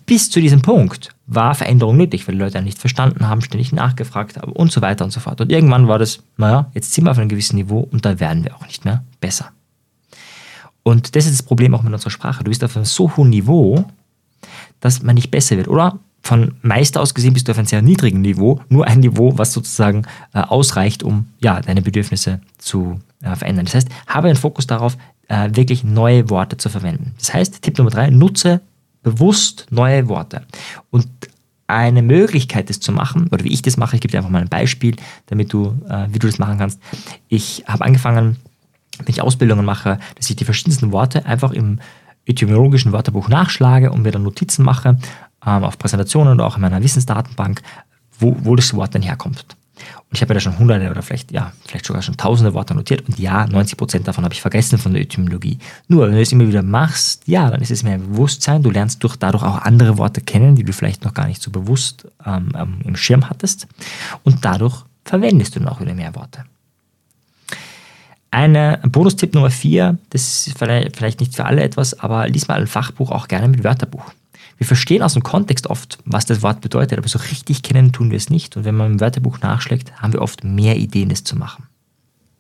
Bis 0.06 0.30
zu 0.30 0.42
diesem 0.42 0.62
Punkt 0.62 1.10
war 1.28 1.56
Veränderung 1.56 1.98
nötig, 1.98 2.28
weil 2.28 2.36
die 2.36 2.42
Leute 2.42 2.62
nicht 2.62 2.78
verstanden 2.78 3.28
haben, 3.28 3.42
ständig 3.42 3.72
nachgefragt 3.72 4.38
haben 4.38 4.52
und 4.52 4.72
so 4.72 4.82
weiter 4.82 5.06
und 5.06 5.12
so 5.12 5.22
fort. 5.22 5.40
Und 5.42 5.52
irgendwann 5.52 5.88
war 5.88 5.98
das, 5.98 6.20
naja, 6.38 6.70
jetzt 6.74 6.94
sind 6.94 7.06
wir 7.06 7.12
auf 7.12 7.18
einem 7.18 7.30
gewissen 7.30 7.56
Niveau 7.56 7.88
und 7.92 8.06
da 8.06 8.20
werden 8.20 8.44
wir 8.44 8.56
auch 8.56 8.68
nicht 8.68 8.86
mehr 8.86 9.04
besser. 9.22 9.52
Und 10.84 11.16
das 11.16 11.26
ist 11.26 11.40
das 11.40 11.44
Problem 11.44 11.74
auch 11.74 11.84
mit 11.84 11.94
unserer 11.94 12.10
Sprache. 12.12 12.44
Du 12.44 12.50
bist 12.50 12.64
auf 12.64 12.76
einem 12.76 12.86
so 12.86 13.16
hohen 13.16 13.30
Niveau, 13.30 13.86
dass 14.80 15.02
man 15.04 15.16
nicht 15.16 15.32
besser 15.32 15.58
wird. 15.58 15.68
Oder 15.68 16.00
von 16.22 16.56
Meister 16.62 17.02
aus 17.02 17.14
gesehen 17.14 17.34
bist 17.34 17.48
du 17.48 17.52
auf 17.52 17.58
einem 17.58 17.68
sehr 17.68 17.82
niedrigen 17.82 18.22
Niveau, 18.22 18.62
nur 18.70 18.86
ein 18.86 19.00
Niveau, 19.00 19.38
was 19.38 19.54
sozusagen 19.54 20.04
äh, 20.34 20.40
ausreicht, 20.40 21.04
um 21.04 21.28
ja, 21.40 21.62
deine 21.62 21.82
Bedürfnisse 21.82 22.42
zu 22.58 23.00
äh, 23.22 23.36
verändern. 23.36 23.66
Das 23.66 23.76
heißt, 23.76 23.90
habe 24.08 24.28
einen 24.28 24.38
Fokus 24.38 24.68
darauf, 24.68 24.98
äh, 25.28 25.50
wirklich 25.54 25.84
neue 25.84 26.30
Worte 26.30 26.58
zu 26.58 26.70
verwenden. 26.70 27.14
Das 27.18 27.34
heißt, 27.34 27.62
Tipp 27.62 27.78
Nummer 27.78 27.90
drei, 27.90 28.10
nutze 28.10 28.62
bewusst 29.04 29.68
neue 29.72 30.08
Worte. 30.10 30.44
Und 30.92 31.08
eine 31.68 32.02
Möglichkeit, 32.02 32.70
das 32.70 32.80
zu 32.80 32.92
machen, 32.92 33.30
oder 33.32 33.44
wie 33.44 33.54
ich 33.54 33.62
das 33.62 33.78
mache, 33.78 33.96
ich 33.96 34.02
gebe 34.02 34.12
dir 34.12 34.18
einfach 34.18 34.30
mal 34.30 34.42
ein 34.42 34.50
Beispiel, 34.50 34.96
damit 35.28 35.54
du, 35.54 35.78
äh, 35.90 36.08
wie 36.12 36.20
du 36.20 36.28
das 36.28 36.38
machen 36.38 36.58
kannst. 36.58 36.80
Ich 37.30 37.64
habe 37.66 37.86
angefangen, 37.86 38.38
wenn 38.98 39.08
ich 39.08 39.22
Ausbildungen 39.22 39.66
mache, 39.66 39.98
dass 40.16 40.30
ich 40.30 40.36
die 40.36 40.46
verschiedensten 40.46 40.92
Worte 40.92 41.26
einfach 41.26 41.52
im 41.52 41.80
etymologischen 42.26 42.92
Wörterbuch 42.92 43.30
nachschlage 43.30 43.92
und 43.92 44.04
mir 44.04 44.12
dann 44.12 44.24
Notizen 44.24 44.64
mache 44.64 44.98
ähm, 45.46 45.64
auf 45.64 45.78
Präsentationen 45.78 46.34
oder 46.34 46.46
auch 46.46 46.56
in 46.56 46.62
meiner 46.62 46.82
Wissensdatenbank, 46.82 47.62
wo, 48.20 48.36
wo 48.40 48.56
das 48.56 48.74
Wort 48.74 48.96
dann 48.96 49.02
herkommt. 49.02 49.46
Und 50.12 50.18
ich 50.18 50.22
habe 50.22 50.34
ja 50.34 50.36
da 50.36 50.40
schon 50.42 50.60
hunderte 50.60 50.92
oder 50.92 51.02
vielleicht, 51.02 51.32
ja, 51.32 51.54
vielleicht 51.66 51.86
sogar 51.86 52.02
schon 52.02 52.18
tausende 52.18 52.54
Worte 52.54 52.76
notiert 52.76 53.08
und 53.08 53.18
ja, 53.18 53.48
90 53.48 53.78
Prozent 53.78 54.08
davon 54.08 54.24
habe 54.24 54.34
ich 54.34 54.42
vergessen 54.42 54.78
von 54.78 54.94
der 54.94 55.02
Etymologie. 55.02 55.58
Nur, 55.88 56.06
wenn 56.06 56.14
du 56.14 56.22
es 56.22 56.32
immer 56.32 56.48
wieder 56.48 56.64
machst, 56.64 57.28
ja, 57.28 57.50
dann 57.50 57.62
ist 57.62 57.72
es 57.72 57.84
mehr 57.84 57.98
Bewusstsein. 57.98 58.62
Du 58.62 58.70
lernst 58.70 59.04
durch, 59.04 59.16
dadurch 59.16 59.44
auch 59.44 59.60
andere 59.60 59.98
Worte 59.98 60.22
kennen, 60.22 60.56
die 60.56 60.64
du 60.64 60.74
vielleicht 60.74 61.04
noch 61.04 61.14
gar 61.14 61.28
nicht 61.28 61.42
so 61.42 61.50
bewusst 61.50 62.08
ähm, 62.26 62.52
ähm 62.56 62.80
im 62.84 62.96
Schirm 62.96 63.30
hattest. 63.30 63.68
Und 64.24 64.44
dadurch 64.44 64.84
verwendest 65.06 65.56
du 65.56 65.60
noch 65.62 65.80
wieder 65.82 65.94
mehr 65.94 66.14
Worte. 66.16 66.44
Eine 68.32 68.80
Bonustipp 68.84 69.34
Nummer 69.34 69.50
vier, 69.50 69.98
das 70.10 70.48
ist 70.48 70.58
vielleicht 70.58 71.20
nicht 71.20 71.36
für 71.36 71.46
alle 71.46 71.64
etwas, 71.64 72.00
aber 72.00 72.30
lies 72.30 72.48
mal 72.48 72.62
ein 72.62 72.68
Fachbuch 72.68 73.12
auch 73.12 73.28
gerne 73.28 73.50
mit 73.50 73.64
Wörterbuch. 73.64 74.14
Wir 74.62 74.68
verstehen 74.68 75.02
aus 75.02 75.14
dem 75.14 75.24
Kontext 75.24 75.66
oft, 75.66 75.98
was 76.06 76.28
das 76.28 76.44
Wort 76.44 76.62
bedeutet, 76.62 77.00
aber 77.00 77.08
so 77.08 77.18
richtig 77.18 77.64
kennen 77.64 77.94
tun 77.94 78.12
wir 78.12 78.18
es 78.18 78.30
nicht. 78.30 78.56
Und 78.56 78.64
wenn 78.64 78.76
man 78.76 78.92
im 78.92 79.00
Wörterbuch 79.00 79.40
nachschlägt, 79.40 80.00
haben 80.00 80.14
wir 80.14 80.22
oft 80.22 80.44
mehr 80.44 80.78
Ideen, 80.78 81.10
das 81.10 81.24
zu 81.24 81.36
machen. 81.36 81.64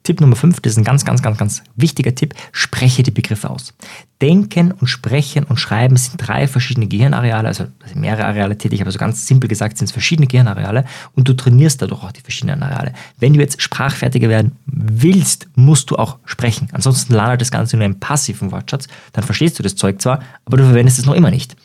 Tipp 0.03 0.21
Nummer 0.21 0.35
5, 0.35 0.59
das 0.59 0.73
ist 0.73 0.77
ein 0.77 0.83
ganz, 0.83 1.03
ganz, 1.03 1.23
ganz, 1.23 1.39
ganz 1.39 1.63
wichtiger 1.75 2.13
Tipp, 2.13 2.35
spreche 2.51 3.01
die 3.01 3.09
Begriffe 3.09 3.49
aus. 3.49 3.73
Denken 4.21 4.71
und 4.71 4.85
Sprechen 4.85 5.45
und 5.45 5.59
Schreiben 5.59 5.97
sind 5.97 6.17
drei 6.17 6.47
verschiedene 6.47 6.85
Gehirnareale, 6.85 7.47
also 7.47 7.65
mehrere 7.95 8.25
Areale 8.25 8.55
tätig, 8.55 8.81
aber 8.81 8.91
so 8.91 8.99
ganz 8.99 9.25
simpel 9.25 9.47
gesagt 9.47 9.79
sind 9.79 9.85
es 9.85 9.91
verschiedene 9.91 10.27
Gehirnareale 10.27 10.85
und 11.15 11.27
du 11.27 11.33
trainierst 11.33 11.81
dadurch 11.81 12.03
auch 12.03 12.11
die 12.11 12.21
verschiedenen 12.21 12.61
Areale. 12.61 12.93
Wenn 13.17 13.33
du 13.33 13.39
jetzt 13.39 13.59
sprachfertiger 13.59 14.29
werden 14.29 14.51
willst, 14.67 15.47
musst 15.55 15.89
du 15.89 15.95
auch 15.95 16.19
sprechen. 16.25 16.69
Ansonsten 16.71 17.15
landet 17.15 17.41
das 17.41 17.49
Ganze 17.49 17.77
nur 17.77 17.85
im 17.87 17.99
passiven 17.99 18.51
Wortschatz, 18.51 18.87
dann 19.13 19.23
verstehst 19.23 19.57
du 19.57 19.63
das 19.63 19.75
Zeug 19.75 19.99
zwar, 19.99 20.19
aber 20.45 20.57
du 20.57 20.65
verwendest 20.65 20.99
es 20.99 21.07
noch 21.07 21.15
immer 21.15 21.31
nicht. 21.31 21.55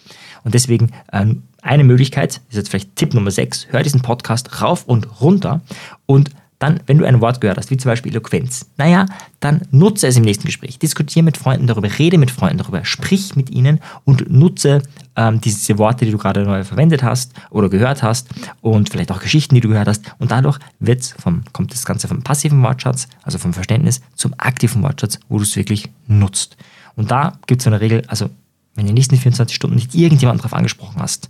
Und 0.44 0.54
deswegen 0.54 0.92
ähm, 1.12 1.42
eine 1.62 1.84
Möglichkeit, 1.84 2.36
das 2.36 2.42
ist 2.50 2.56
jetzt 2.56 2.68
vielleicht 2.70 2.96
Tipp 2.96 3.14
Nummer 3.14 3.30
6, 3.30 3.68
hör 3.70 3.82
diesen 3.82 4.02
Podcast 4.02 4.62
rauf 4.62 4.84
und 4.84 5.20
runter 5.20 5.60
und 6.06 6.30
dann, 6.58 6.80
wenn 6.86 6.98
du 6.98 7.04
ein 7.04 7.20
Wort 7.20 7.40
gehört 7.40 7.58
hast, 7.58 7.70
wie 7.70 7.76
zum 7.76 7.90
Beispiel 7.90 8.12
Eloquenz, 8.12 8.66
naja, 8.78 9.06
dann 9.40 9.62
nutze 9.70 10.06
es 10.06 10.16
im 10.16 10.22
nächsten 10.22 10.46
Gespräch. 10.46 10.78
Diskutiere 10.78 11.22
mit 11.22 11.36
Freunden 11.36 11.66
darüber, 11.66 11.88
rede 11.98 12.16
mit 12.16 12.30
Freunden 12.30 12.58
darüber, 12.58 12.84
sprich 12.84 13.36
mit 13.36 13.50
ihnen 13.50 13.80
und 14.04 14.30
nutze 14.30 14.82
ähm, 15.16 15.40
diese 15.40 15.76
Worte, 15.78 16.06
die 16.06 16.12
du 16.12 16.18
gerade 16.18 16.44
neu 16.44 16.64
verwendet 16.64 17.02
hast 17.02 17.32
oder 17.50 17.68
gehört 17.68 18.02
hast 18.02 18.28
und 18.62 18.88
vielleicht 18.88 19.12
auch 19.12 19.20
Geschichten, 19.20 19.54
die 19.54 19.60
du 19.60 19.68
gehört 19.68 19.88
hast. 19.88 20.02
Und 20.18 20.30
dadurch 20.30 20.58
wird's 20.78 21.14
vom, 21.18 21.42
kommt 21.52 21.72
das 21.72 21.84
Ganze 21.84 22.08
vom 22.08 22.22
passiven 22.22 22.62
Wortschatz, 22.62 23.08
also 23.22 23.36
vom 23.38 23.52
Verständnis, 23.52 24.00
zum 24.14 24.32
aktiven 24.38 24.82
Wortschatz, 24.82 25.18
wo 25.28 25.36
du 25.36 25.42
es 25.42 25.56
wirklich 25.56 25.90
nutzt. 26.06 26.56
Und 26.94 27.10
da 27.10 27.38
gibt 27.46 27.60
es 27.60 27.64
so 27.64 27.70
eine 27.70 27.82
Regel, 27.82 28.02
also 28.06 28.30
wenn 28.76 28.84
du 28.84 28.90
in 28.90 28.94
den 28.94 28.94
nächsten 28.94 29.16
24 29.16 29.54
Stunden 29.54 29.76
nicht 29.76 29.94
irgendjemanden 29.94 30.42
darauf 30.42 30.56
angesprochen 30.56 31.00
hast, 31.00 31.28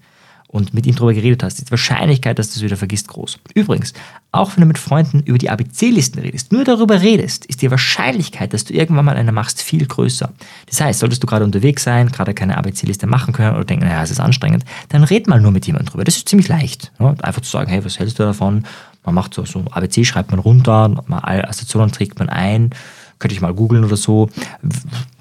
und 0.49 0.75
mit 0.75 0.87
ihm 0.87 0.95
darüber 0.95 1.13
geredet 1.13 1.43
hast, 1.43 1.59
ist 1.59 1.69
die 1.69 1.71
Wahrscheinlichkeit, 1.73 2.39
dass 2.39 2.51
du 2.51 2.57
es 2.57 2.63
wieder 2.63 2.77
vergisst, 2.77 3.09
groß. 3.09 3.39
Übrigens, 3.55 3.93
auch 4.33 4.57
wenn 4.57 4.63
du 4.63 4.67
mit 4.67 4.79
Freunden 4.79 5.21
über 5.21 5.39
die 5.39 5.51
ABC-Listen 5.51 6.21
redest, 6.21 6.53
nur 6.53 6.65
darüber 6.65 7.03
redest, 7.03 7.47
ist 7.47 7.63
die 7.63 7.71
Wahrscheinlichkeit, 7.71 8.53
dass 8.53 8.65
du 8.65 8.73
irgendwann 8.73 9.05
mal 9.05 9.17
eine 9.17 9.33
machst, 9.33 9.61
viel 9.61 9.87
größer. 9.87 10.33
Das 10.67 10.81
heißt, 10.81 11.01
solltest 11.01 11.23
du 11.23 11.27
gerade 11.27 11.45
unterwegs 11.45 11.83
sein, 11.83 12.11
gerade 12.13 12.33
keine 12.33 12.57
ABC-Liste 12.57 13.07
machen 13.07 13.35
können 13.35 13.55
oder 13.55 13.65
denken, 13.65 13.87
naja, 13.87 14.03
es 14.03 14.11
ist 14.11 14.21
anstrengend, 14.21 14.65
dann 14.89 15.05
red 15.05 15.27
mal 15.27 15.41
nur 15.41 15.51
mit 15.51 15.67
jemandem 15.67 15.91
drüber. 15.91 16.05
Das 16.05 16.17
ist 16.17 16.29
ziemlich 16.29 16.49
leicht. 16.49 16.93
Ja? 17.01 17.15
Einfach 17.23 17.43
zu 17.43 17.51
sagen, 17.51 17.71
hey, 17.71 17.85
was 17.85 17.99
hältst 17.99 18.19
du 18.19 18.23
davon? 18.23 18.65
Man 19.05 19.15
macht 19.15 19.35
so, 19.35 19.45
so 19.45 19.65
ABC, 19.71 20.05
schreibt 20.05 20.31
man 20.31 20.41
runter, 20.41 20.89
mal 21.07 21.19
alle 21.19 21.49
Assoziationen 21.49 21.93
trägt 21.93 22.19
man 22.19 22.29
ein, 22.29 22.71
könnte 23.19 23.35
ich 23.35 23.41
mal 23.41 23.55
googeln 23.55 23.85
oder 23.85 23.97
so. 23.97 24.29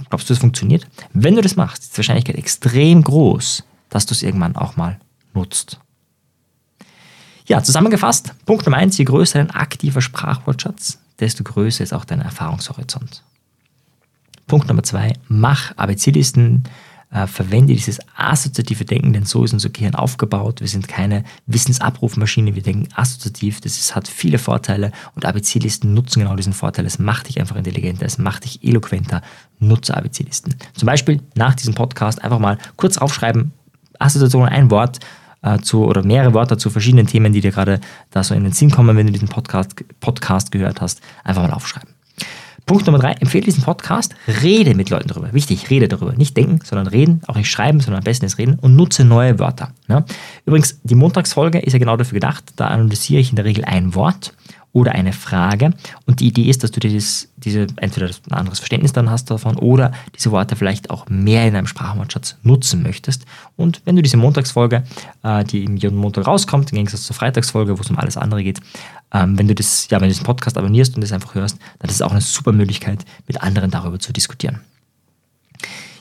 Glaubst 0.10 0.30
du, 0.30 0.34
das 0.34 0.42
funktioniert? 0.42 0.88
Wenn 1.14 1.36
du 1.36 1.42
das 1.42 1.56
machst, 1.56 1.84
ist 1.84 1.94
die 1.94 1.98
Wahrscheinlichkeit 1.98 2.36
extrem 2.36 3.04
groß, 3.04 3.64
dass 3.90 4.06
du 4.06 4.14
es 4.14 4.24
irgendwann 4.24 4.56
auch 4.56 4.76
mal 4.76 5.00
nutzt. 5.34 5.80
Ja, 7.48 7.62
zusammengefasst, 7.62 8.34
Punkt 8.46 8.66
Nummer 8.66 8.78
eins, 8.78 8.98
je 8.98 9.06
größer 9.06 9.40
dein 9.40 9.52
aktiver 9.52 10.02
Sprachwortschatz, 10.02 11.00
desto 11.20 11.44
größer 11.44 11.84
ist 11.84 11.94
auch 11.94 12.06
dein 12.06 12.22
Erfahrungshorizont. 12.22 13.24
Punkt 14.48 14.68
Nummer 14.68 14.84
zwei, 14.84 15.14
mach 15.28 15.76
ABC-Listen, 15.78 16.64
äh, 17.16 17.28
verwende 17.28 17.74
dieses 17.74 18.00
assoziative 18.18 18.84
Denken, 18.84 19.14
denn 19.14 19.24
so 19.24 19.46
ist 19.46 19.54
unser 19.54 19.70
Gehirn 19.70 19.96
aufgebaut. 19.96 20.60
Wir 20.60 20.68
sind 20.68 20.90
keine 20.90 21.24
Wissensabrufmaschine, 21.46 22.56
wir 22.56 22.62
denken 22.62 22.90
assoziativ, 22.94 23.62
das 23.62 23.78
ist, 23.78 23.96
hat 23.96 24.10
viele 24.10 24.38
Vorteile 24.38 24.92
und 25.16 25.24
ABC-Listen 25.24 25.94
nutzen 25.94 26.20
genau 26.20 26.36
diesen 26.36 26.52
Vorteil. 26.52 26.86
Es 26.86 27.00
macht 27.00 27.30
dich 27.30 27.40
einfach 27.40 27.56
intelligenter, 27.56 28.06
es 28.06 28.18
macht 28.18 28.44
dich 28.44 28.62
eloquenter, 28.64 29.22
nutze 29.60 29.96
ABC-Listen. 29.96 30.56
Zum 30.74 30.88
Beispiel 30.88 31.22
nach 31.36 31.56
diesem 31.56 31.74
Podcast 31.74 32.22
einfach 32.22 32.40
mal 32.40 32.58
kurz 32.76 32.98
aufschreiben, 32.98 33.54
Assoziation, 33.98 34.50
ein 34.50 34.70
Wort, 34.70 35.00
äh, 35.42 35.60
zu 35.60 35.86
oder 35.86 36.04
mehrere 36.04 36.34
Wörter 36.34 36.58
zu 36.58 36.70
verschiedenen 36.70 37.08
Themen, 37.08 37.32
die 37.32 37.40
dir 37.40 37.52
gerade 37.52 37.80
da 38.12 38.24
so 38.24 38.36
in 38.36 38.44
den 38.44 38.52
Sinn 38.52 38.72
kommen, 38.72 38.98
wenn 38.98 39.08
du 39.08 39.14
diesen 39.14 39.30
Podcast, 39.30 39.74
Podcast 40.02 40.52
gehört 40.52 40.82
hast, 40.82 41.00
einfach 41.24 41.44
mal 41.44 41.54
aufschreiben. 41.54 41.90
Punkt 42.66 42.88
Nummer 42.88 42.98
drei, 42.98 43.12
empfehle 43.12 43.46
diesen 43.46 43.64
Podcast, 43.64 44.16
rede 44.42 44.74
mit 44.74 44.90
Leuten 44.90 45.08
darüber. 45.08 45.32
Wichtig, 45.34 45.70
rede 45.70 45.88
darüber. 45.88 46.14
Nicht 46.14 46.36
denken, 46.36 46.60
sondern 46.64 46.88
reden, 46.88 47.22
auch 47.28 47.36
nicht 47.36 47.50
schreiben, 47.50 47.80
sondern 47.80 48.00
am 48.00 48.04
besten 48.04 48.26
ist 48.26 48.40
reden 48.40 48.58
und 48.60 48.76
nutze 48.76 49.06
neue 49.06 49.38
Wörter. 49.38 49.72
Ne? 49.88 50.04
Übrigens, 50.46 50.80
die 50.84 50.96
Montagsfolge 50.96 51.60
ist 51.60 51.74
ja 51.74 51.80
genau 51.80 51.96
dafür 51.96 52.16
gedacht, 52.16 52.54
da 52.56 52.68
analysiere 52.68 53.22
ich 53.22 53.30
in 53.30 53.36
der 53.36 53.46
Regel 53.46 53.66
ein 53.66 53.94
Wort 53.94 54.34
oder 54.76 54.92
eine 54.92 55.14
Frage. 55.14 55.72
Und 56.06 56.20
die 56.20 56.28
Idee 56.28 56.50
ist, 56.50 56.62
dass 56.62 56.72
du 56.72 56.82
dir 56.82 56.94
das, 56.94 57.30
diese, 57.38 57.66
entweder 57.78 58.08
ein 58.08 58.34
anderes 58.34 58.60
Verständnis 58.60 58.92
dann 58.92 59.10
hast 59.10 59.32
davon 59.32 59.56
oder 59.56 59.94
diese 60.14 60.32
Worte 60.32 60.58
vielleicht 60.58 60.90
auch 60.90 61.08
mehr 61.08 61.48
in 61.48 61.54
deinem 61.54 61.66
Sprachwortschatz 61.66 62.36
nutzen 62.44 62.84
möchtest. 62.84 63.24
Und 63.56 63.82
wenn 63.86 63.96
du 63.96 64.02
diese 64.02 64.18
Montagsfolge, 64.18 64.84
äh, 65.24 65.46
die 65.46 65.64
im 65.64 65.78
jeden 65.78 65.96
Montag 65.96 66.28
rauskommt, 66.28 66.74
im 66.74 66.76
Gegensatz 66.76 67.04
zur 67.04 67.16
Freitagsfolge, 67.16 67.78
wo 67.78 67.82
es 67.82 67.90
um 67.90 67.98
alles 67.98 68.18
andere 68.18 68.44
geht, 68.44 68.60
ähm, 69.14 69.40
wenn 69.40 69.48
du 69.48 69.56
das, 69.56 69.88
ja, 69.90 70.02
wenn 70.02 70.10
du 70.10 70.14
diesen 70.14 70.26
Podcast 70.26 70.58
abonnierst 70.58 70.94
und 70.96 71.02
das 71.02 71.14
einfach 71.14 71.36
hörst, 71.36 71.58
dann 71.80 71.90
ist 71.90 71.96
es 71.96 72.02
auch 72.02 72.12
eine 72.12 72.20
super 72.20 72.52
Möglichkeit, 72.52 73.06
mit 73.28 73.42
anderen 73.42 73.72
darüber 73.72 73.98
zu 73.98 74.12
diskutieren. 74.12 74.60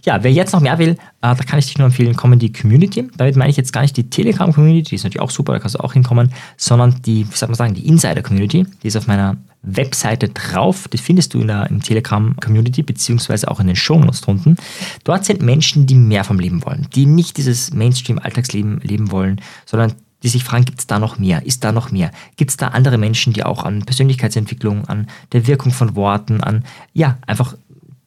Ja, 0.05 0.23
wer 0.23 0.31
jetzt 0.31 0.53
noch 0.53 0.61
mehr 0.61 0.79
will, 0.79 0.90
äh, 0.90 0.97
da 1.21 1.35
kann 1.35 1.59
ich 1.59 1.67
dich 1.67 1.79
nur 1.79 1.87
empfehlen, 1.87 2.14
komm 2.14 2.35
in 2.35 2.38
die 2.38 2.53
Community. 2.53 3.09
Damit 3.17 3.37
meine 3.37 3.51
ich 3.51 3.57
jetzt 3.57 3.73
gar 3.73 3.81
nicht 3.81 3.97
die 3.97 4.11
Telegram-Community, 4.11 4.90
die 4.90 4.95
ist 4.97 5.05
natürlich 5.05 5.23
auch 5.23 5.31
super, 5.31 5.55
da 5.55 5.59
kannst 5.59 5.77
du 5.77 5.81
auch 5.81 5.95
hinkommen, 5.95 6.33
sondern 6.59 7.01
die, 7.03 7.27
wie 7.29 7.37
soll 7.37 7.49
man 7.49 7.57
sagen, 7.57 7.75
die 7.75 7.88
Insider-Community, 7.88 8.67
die 8.83 8.87
ist 8.87 8.97
auf 8.97 9.07
meiner 9.07 9.38
Webseite 9.62 10.29
drauf. 10.29 10.88
Das 10.90 11.01
findest 11.01 11.33
du 11.33 11.40
in 11.40 11.47
der 11.47 11.71
Telegram-Community, 11.83 12.83
beziehungsweise 12.83 13.51
auch 13.51 13.61
in 13.61 13.67
den 13.67 13.77
Shownotes 13.77 14.21
drunten. 14.21 14.57
Dort 15.05 15.25
sind 15.25 15.40
Menschen, 15.40 15.87
die 15.87 15.95
mehr 15.95 16.25
vom 16.25 16.38
Leben 16.38 16.64
wollen, 16.67 16.87
die 16.95 17.07
nicht 17.07 17.38
dieses 17.38 17.73
Mainstream-Alltagsleben 17.73 18.81
leben 18.81 19.11
wollen, 19.11 19.40
sondern 19.64 19.95
die 20.23 20.29
sich 20.29 20.43
fragen, 20.43 20.64
gibt 20.64 20.81
es 20.81 20.87
da 20.87 20.99
noch 20.99 21.19
mehr? 21.19 21.45
Ist 21.45 21.64
da 21.64 21.73
noch 21.73 21.90
mehr? 21.90 22.11
Gibt 22.37 22.51
es 22.51 22.57
da 22.57 22.69
andere 22.69 22.97
Menschen, 22.97 23.35
die 23.35 23.45
auch 23.45 23.62
an 23.62 23.85
Persönlichkeitsentwicklung, 23.85 24.87
an 24.87 25.07
der 25.33 25.47
Wirkung 25.47 25.71
von 25.71 25.97
Worten, 25.97 26.43
an, 26.43 26.64
ja, 26.95 27.19
einfach 27.27 27.55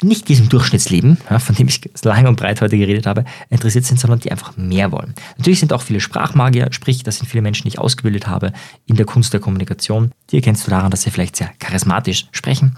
nicht 0.03 0.29
diesem 0.29 0.49
Durchschnittsleben, 0.49 1.17
ja, 1.29 1.39
von 1.39 1.55
dem 1.55 1.67
ich 1.67 1.81
lange 2.03 2.29
und 2.29 2.35
breit 2.35 2.61
heute 2.61 2.77
geredet 2.77 3.05
habe, 3.05 3.25
interessiert 3.49 3.85
sind, 3.85 3.99
sondern 3.99 4.19
die 4.19 4.31
einfach 4.31 4.55
mehr 4.55 4.91
wollen. 4.91 5.13
Natürlich 5.37 5.59
sind 5.59 5.73
auch 5.73 5.81
viele 5.81 5.99
Sprachmagier, 5.99 6.67
sprich, 6.71 7.03
das 7.03 7.17
sind 7.17 7.27
viele 7.27 7.41
Menschen, 7.41 7.63
die 7.63 7.69
ich 7.69 7.79
ausgebildet 7.79 8.27
habe 8.27 8.53
in 8.85 8.95
der 8.95 9.05
Kunst 9.05 9.33
der 9.33 9.39
Kommunikation. 9.39 10.11
Die 10.31 10.35
erkennst 10.35 10.67
du 10.67 10.71
daran, 10.71 10.91
dass 10.91 11.01
sie 11.01 11.11
vielleicht 11.11 11.35
sehr 11.35 11.49
charismatisch 11.59 12.27
sprechen. 12.31 12.75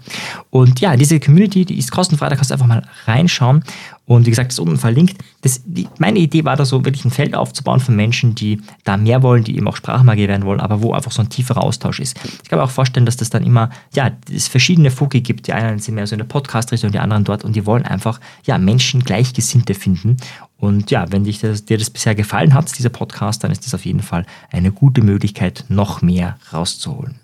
Und 0.50 0.80
ja, 0.80 0.96
diese 0.96 1.20
Community, 1.20 1.64
die 1.64 1.78
ist 1.78 1.90
kostenfrei, 1.90 2.28
da 2.28 2.36
kannst 2.36 2.50
du 2.50 2.54
einfach 2.54 2.66
mal 2.66 2.88
reinschauen. 3.06 3.64
Und 4.10 4.26
wie 4.26 4.30
gesagt, 4.30 4.48
das 4.48 4.56
ist 4.56 4.58
unten 4.58 4.76
verlinkt. 4.76 5.22
Das, 5.42 5.62
die, 5.64 5.86
meine 5.98 6.18
Idee 6.18 6.44
war 6.44 6.56
da 6.56 6.64
so, 6.64 6.84
wirklich 6.84 7.04
ein 7.04 7.12
Feld 7.12 7.36
aufzubauen 7.36 7.78
von 7.78 7.94
Menschen, 7.94 8.34
die 8.34 8.60
da 8.82 8.96
mehr 8.96 9.22
wollen, 9.22 9.44
die 9.44 9.56
eben 9.56 9.68
auch 9.68 9.76
Sprachmagier 9.76 10.26
werden 10.26 10.44
wollen, 10.44 10.58
aber 10.58 10.82
wo 10.82 10.92
einfach 10.92 11.12
so 11.12 11.22
ein 11.22 11.28
tieferer 11.28 11.62
Austausch 11.62 12.00
ist. 12.00 12.18
Ich 12.42 12.48
kann 12.48 12.58
mir 12.58 12.64
auch 12.64 12.72
vorstellen, 12.72 13.06
dass 13.06 13.16
das 13.16 13.30
dann 13.30 13.44
immer, 13.44 13.70
ja, 13.94 14.10
es 14.28 14.48
verschiedene 14.48 14.90
Foki 14.90 15.20
gibt. 15.20 15.46
Die 15.46 15.52
einen 15.52 15.78
sind 15.78 15.94
mehr 15.94 16.08
so 16.08 16.16
in 16.16 16.18
der 16.18 16.26
Podcast-Richtung, 16.26 16.90
die 16.90 16.98
anderen 16.98 17.22
dort 17.22 17.44
und 17.44 17.54
die 17.54 17.66
wollen 17.66 17.84
einfach, 17.84 18.18
ja, 18.42 18.58
Menschen 18.58 19.04
Gleichgesinnte 19.04 19.74
finden. 19.74 20.16
Und 20.58 20.90
ja, 20.90 21.06
wenn 21.12 21.24
das, 21.24 21.64
dir 21.64 21.78
das 21.78 21.90
bisher 21.90 22.16
gefallen 22.16 22.52
hat, 22.52 22.76
dieser 22.76 22.88
Podcast, 22.88 23.44
dann 23.44 23.52
ist 23.52 23.64
das 23.64 23.74
auf 23.74 23.84
jeden 23.84 24.02
Fall 24.02 24.26
eine 24.50 24.72
gute 24.72 25.02
Möglichkeit, 25.02 25.66
noch 25.68 26.02
mehr 26.02 26.36
rauszuholen. 26.52 27.20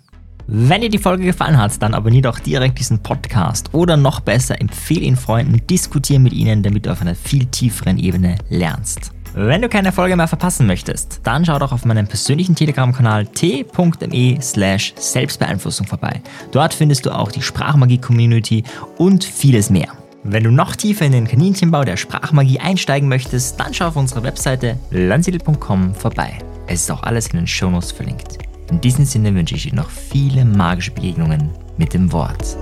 Wenn 0.49 0.79
dir 0.79 0.89
die 0.89 0.97
Folge 0.97 1.25
gefallen 1.25 1.57
hat, 1.57 1.81
dann 1.81 1.93
abonniere 1.93 2.21
doch 2.21 2.39
direkt 2.39 2.79
diesen 2.79 3.03
Podcast 3.03 3.73
oder 3.73 3.97
noch 3.97 4.21
besser, 4.21 4.61
empfehle 4.61 5.01
ihn 5.01 5.17
Freunden, 5.17 5.67
diskutiere 5.67 6.21
mit 6.21 6.31
ihnen, 6.31 6.63
damit 6.63 6.85
du 6.85 6.91
auf 6.91 7.01
einer 7.01 7.15
viel 7.15 7.45
tieferen 7.47 7.97
Ebene 7.97 8.37
lernst. 8.47 9.11
Wenn 9.33 9.61
du 9.61 9.67
keine 9.67 9.91
Folge 9.91 10.15
mehr 10.15 10.29
verpassen 10.29 10.65
möchtest, 10.65 11.19
dann 11.23 11.45
schau 11.45 11.59
doch 11.59 11.73
auf 11.73 11.83
meinem 11.83 12.07
persönlichen 12.07 12.55
Telegram-Kanal 12.55 13.27
t.me 13.27 14.37
slash 14.41 14.93
Selbstbeeinflussung 14.95 15.85
vorbei. 15.85 16.21
Dort 16.51 16.73
findest 16.73 17.05
du 17.05 17.11
auch 17.11 17.29
die 17.29 17.41
Sprachmagie-Community 17.41 18.63
und 18.97 19.25
vieles 19.25 19.69
mehr. 19.69 19.89
Wenn 20.23 20.45
du 20.45 20.51
noch 20.51 20.77
tiefer 20.77 21.05
in 21.05 21.11
den 21.11 21.27
Kaninchenbau 21.27 21.83
der 21.83 21.97
Sprachmagie 21.97 22.61
einsteigen 22.61 23.09
möchtest, 23.09 23.59
dann 23.59 23.73
schau 23.73 23.87
auf 23.89 23.97
unserer 23.97 24.23
Webseite 24.23 24.79
landsiedel.com 24.91 25.93
vorbei. 25.93 26.37
Es 26.67 26.83
ist 26.83 26.91
auch 26.91 27.03
alles 27.03 27.27
in 27.27 27.39
den 27.39 27.47
Shownotes 27.47 27.91
verlinkt. 27.91 28.46
In 28.69 28.81
diesem 28.81 29.05
Sinne 29.05 29.33
wünsche 29.33 29.55
ich 29.55 29.63
dir 29.63 29.75
noch 29.75 29.89
viele 29.89 30.43
magische 30.43 30.91
Begegnungen 30.91 31.51
mit 31.77 31.93
dem 31.93 32.11
Wort. 32.11 32.57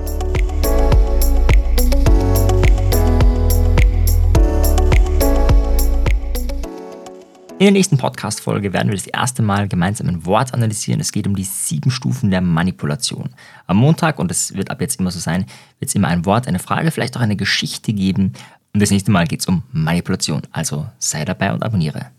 In 7.58 7.60
der 7.60 7.72
nächsten 7.72 7.98
Podcast-Folge 7.98 8.72
werden 8.74 8.90
wir 8.90 8.98
das 8.98 9.08
erste 9.08 9.42
Mal 9.42 9.68
gemeinsam 9.68 10.08
ein 10.08 10.26
Wort 10.28 10.54
analysieren. 10.54 11.00
Es 11.00 11.12
geht 11.12 11.26
um 11.26 11.36
die 11.36 11.44
sieben 11.44 11.90
Stufen 11.90 12.30
der 12.30 12.42
Manipulation. 12.42 13.30
Am 13.66 13.78
Montag, 13.78 14.20
und 14.20 14.30
das 14.30 14.54
wird 14.54 14.70
ab 14.70 14.82
jetzt 14.82 15.00
immer 15.00 15.10
so 15.10 15.20
sein, 15.20 15.46
wird 15.80 15.90
es 15.90 15.96
immer 15.96 16.10
ein 16.10 16.26
Wort, 16.26 16.48
eine 16.48 16.60
Frage, 16.60 16.92
vielleicht 16.92 17.18
auch 17.18 17.22
eine 17.22 17.36
Geschichte 17.36 17.94
geben. 17.94 18.34
Und 18.74 18.82
das 18.82 18.92
nächste 18.92 19.10
Mal 19.10 19.26
geht 19.26 19.40
es 19.40 19.48
um 19.48 19.64
Manipulation. 19.72 20.44
Also 20.52 20.86
sei 21.00 21.26
dabei 21.26 21.52
und 21.52 21.64
abonniere. 21.64 22.12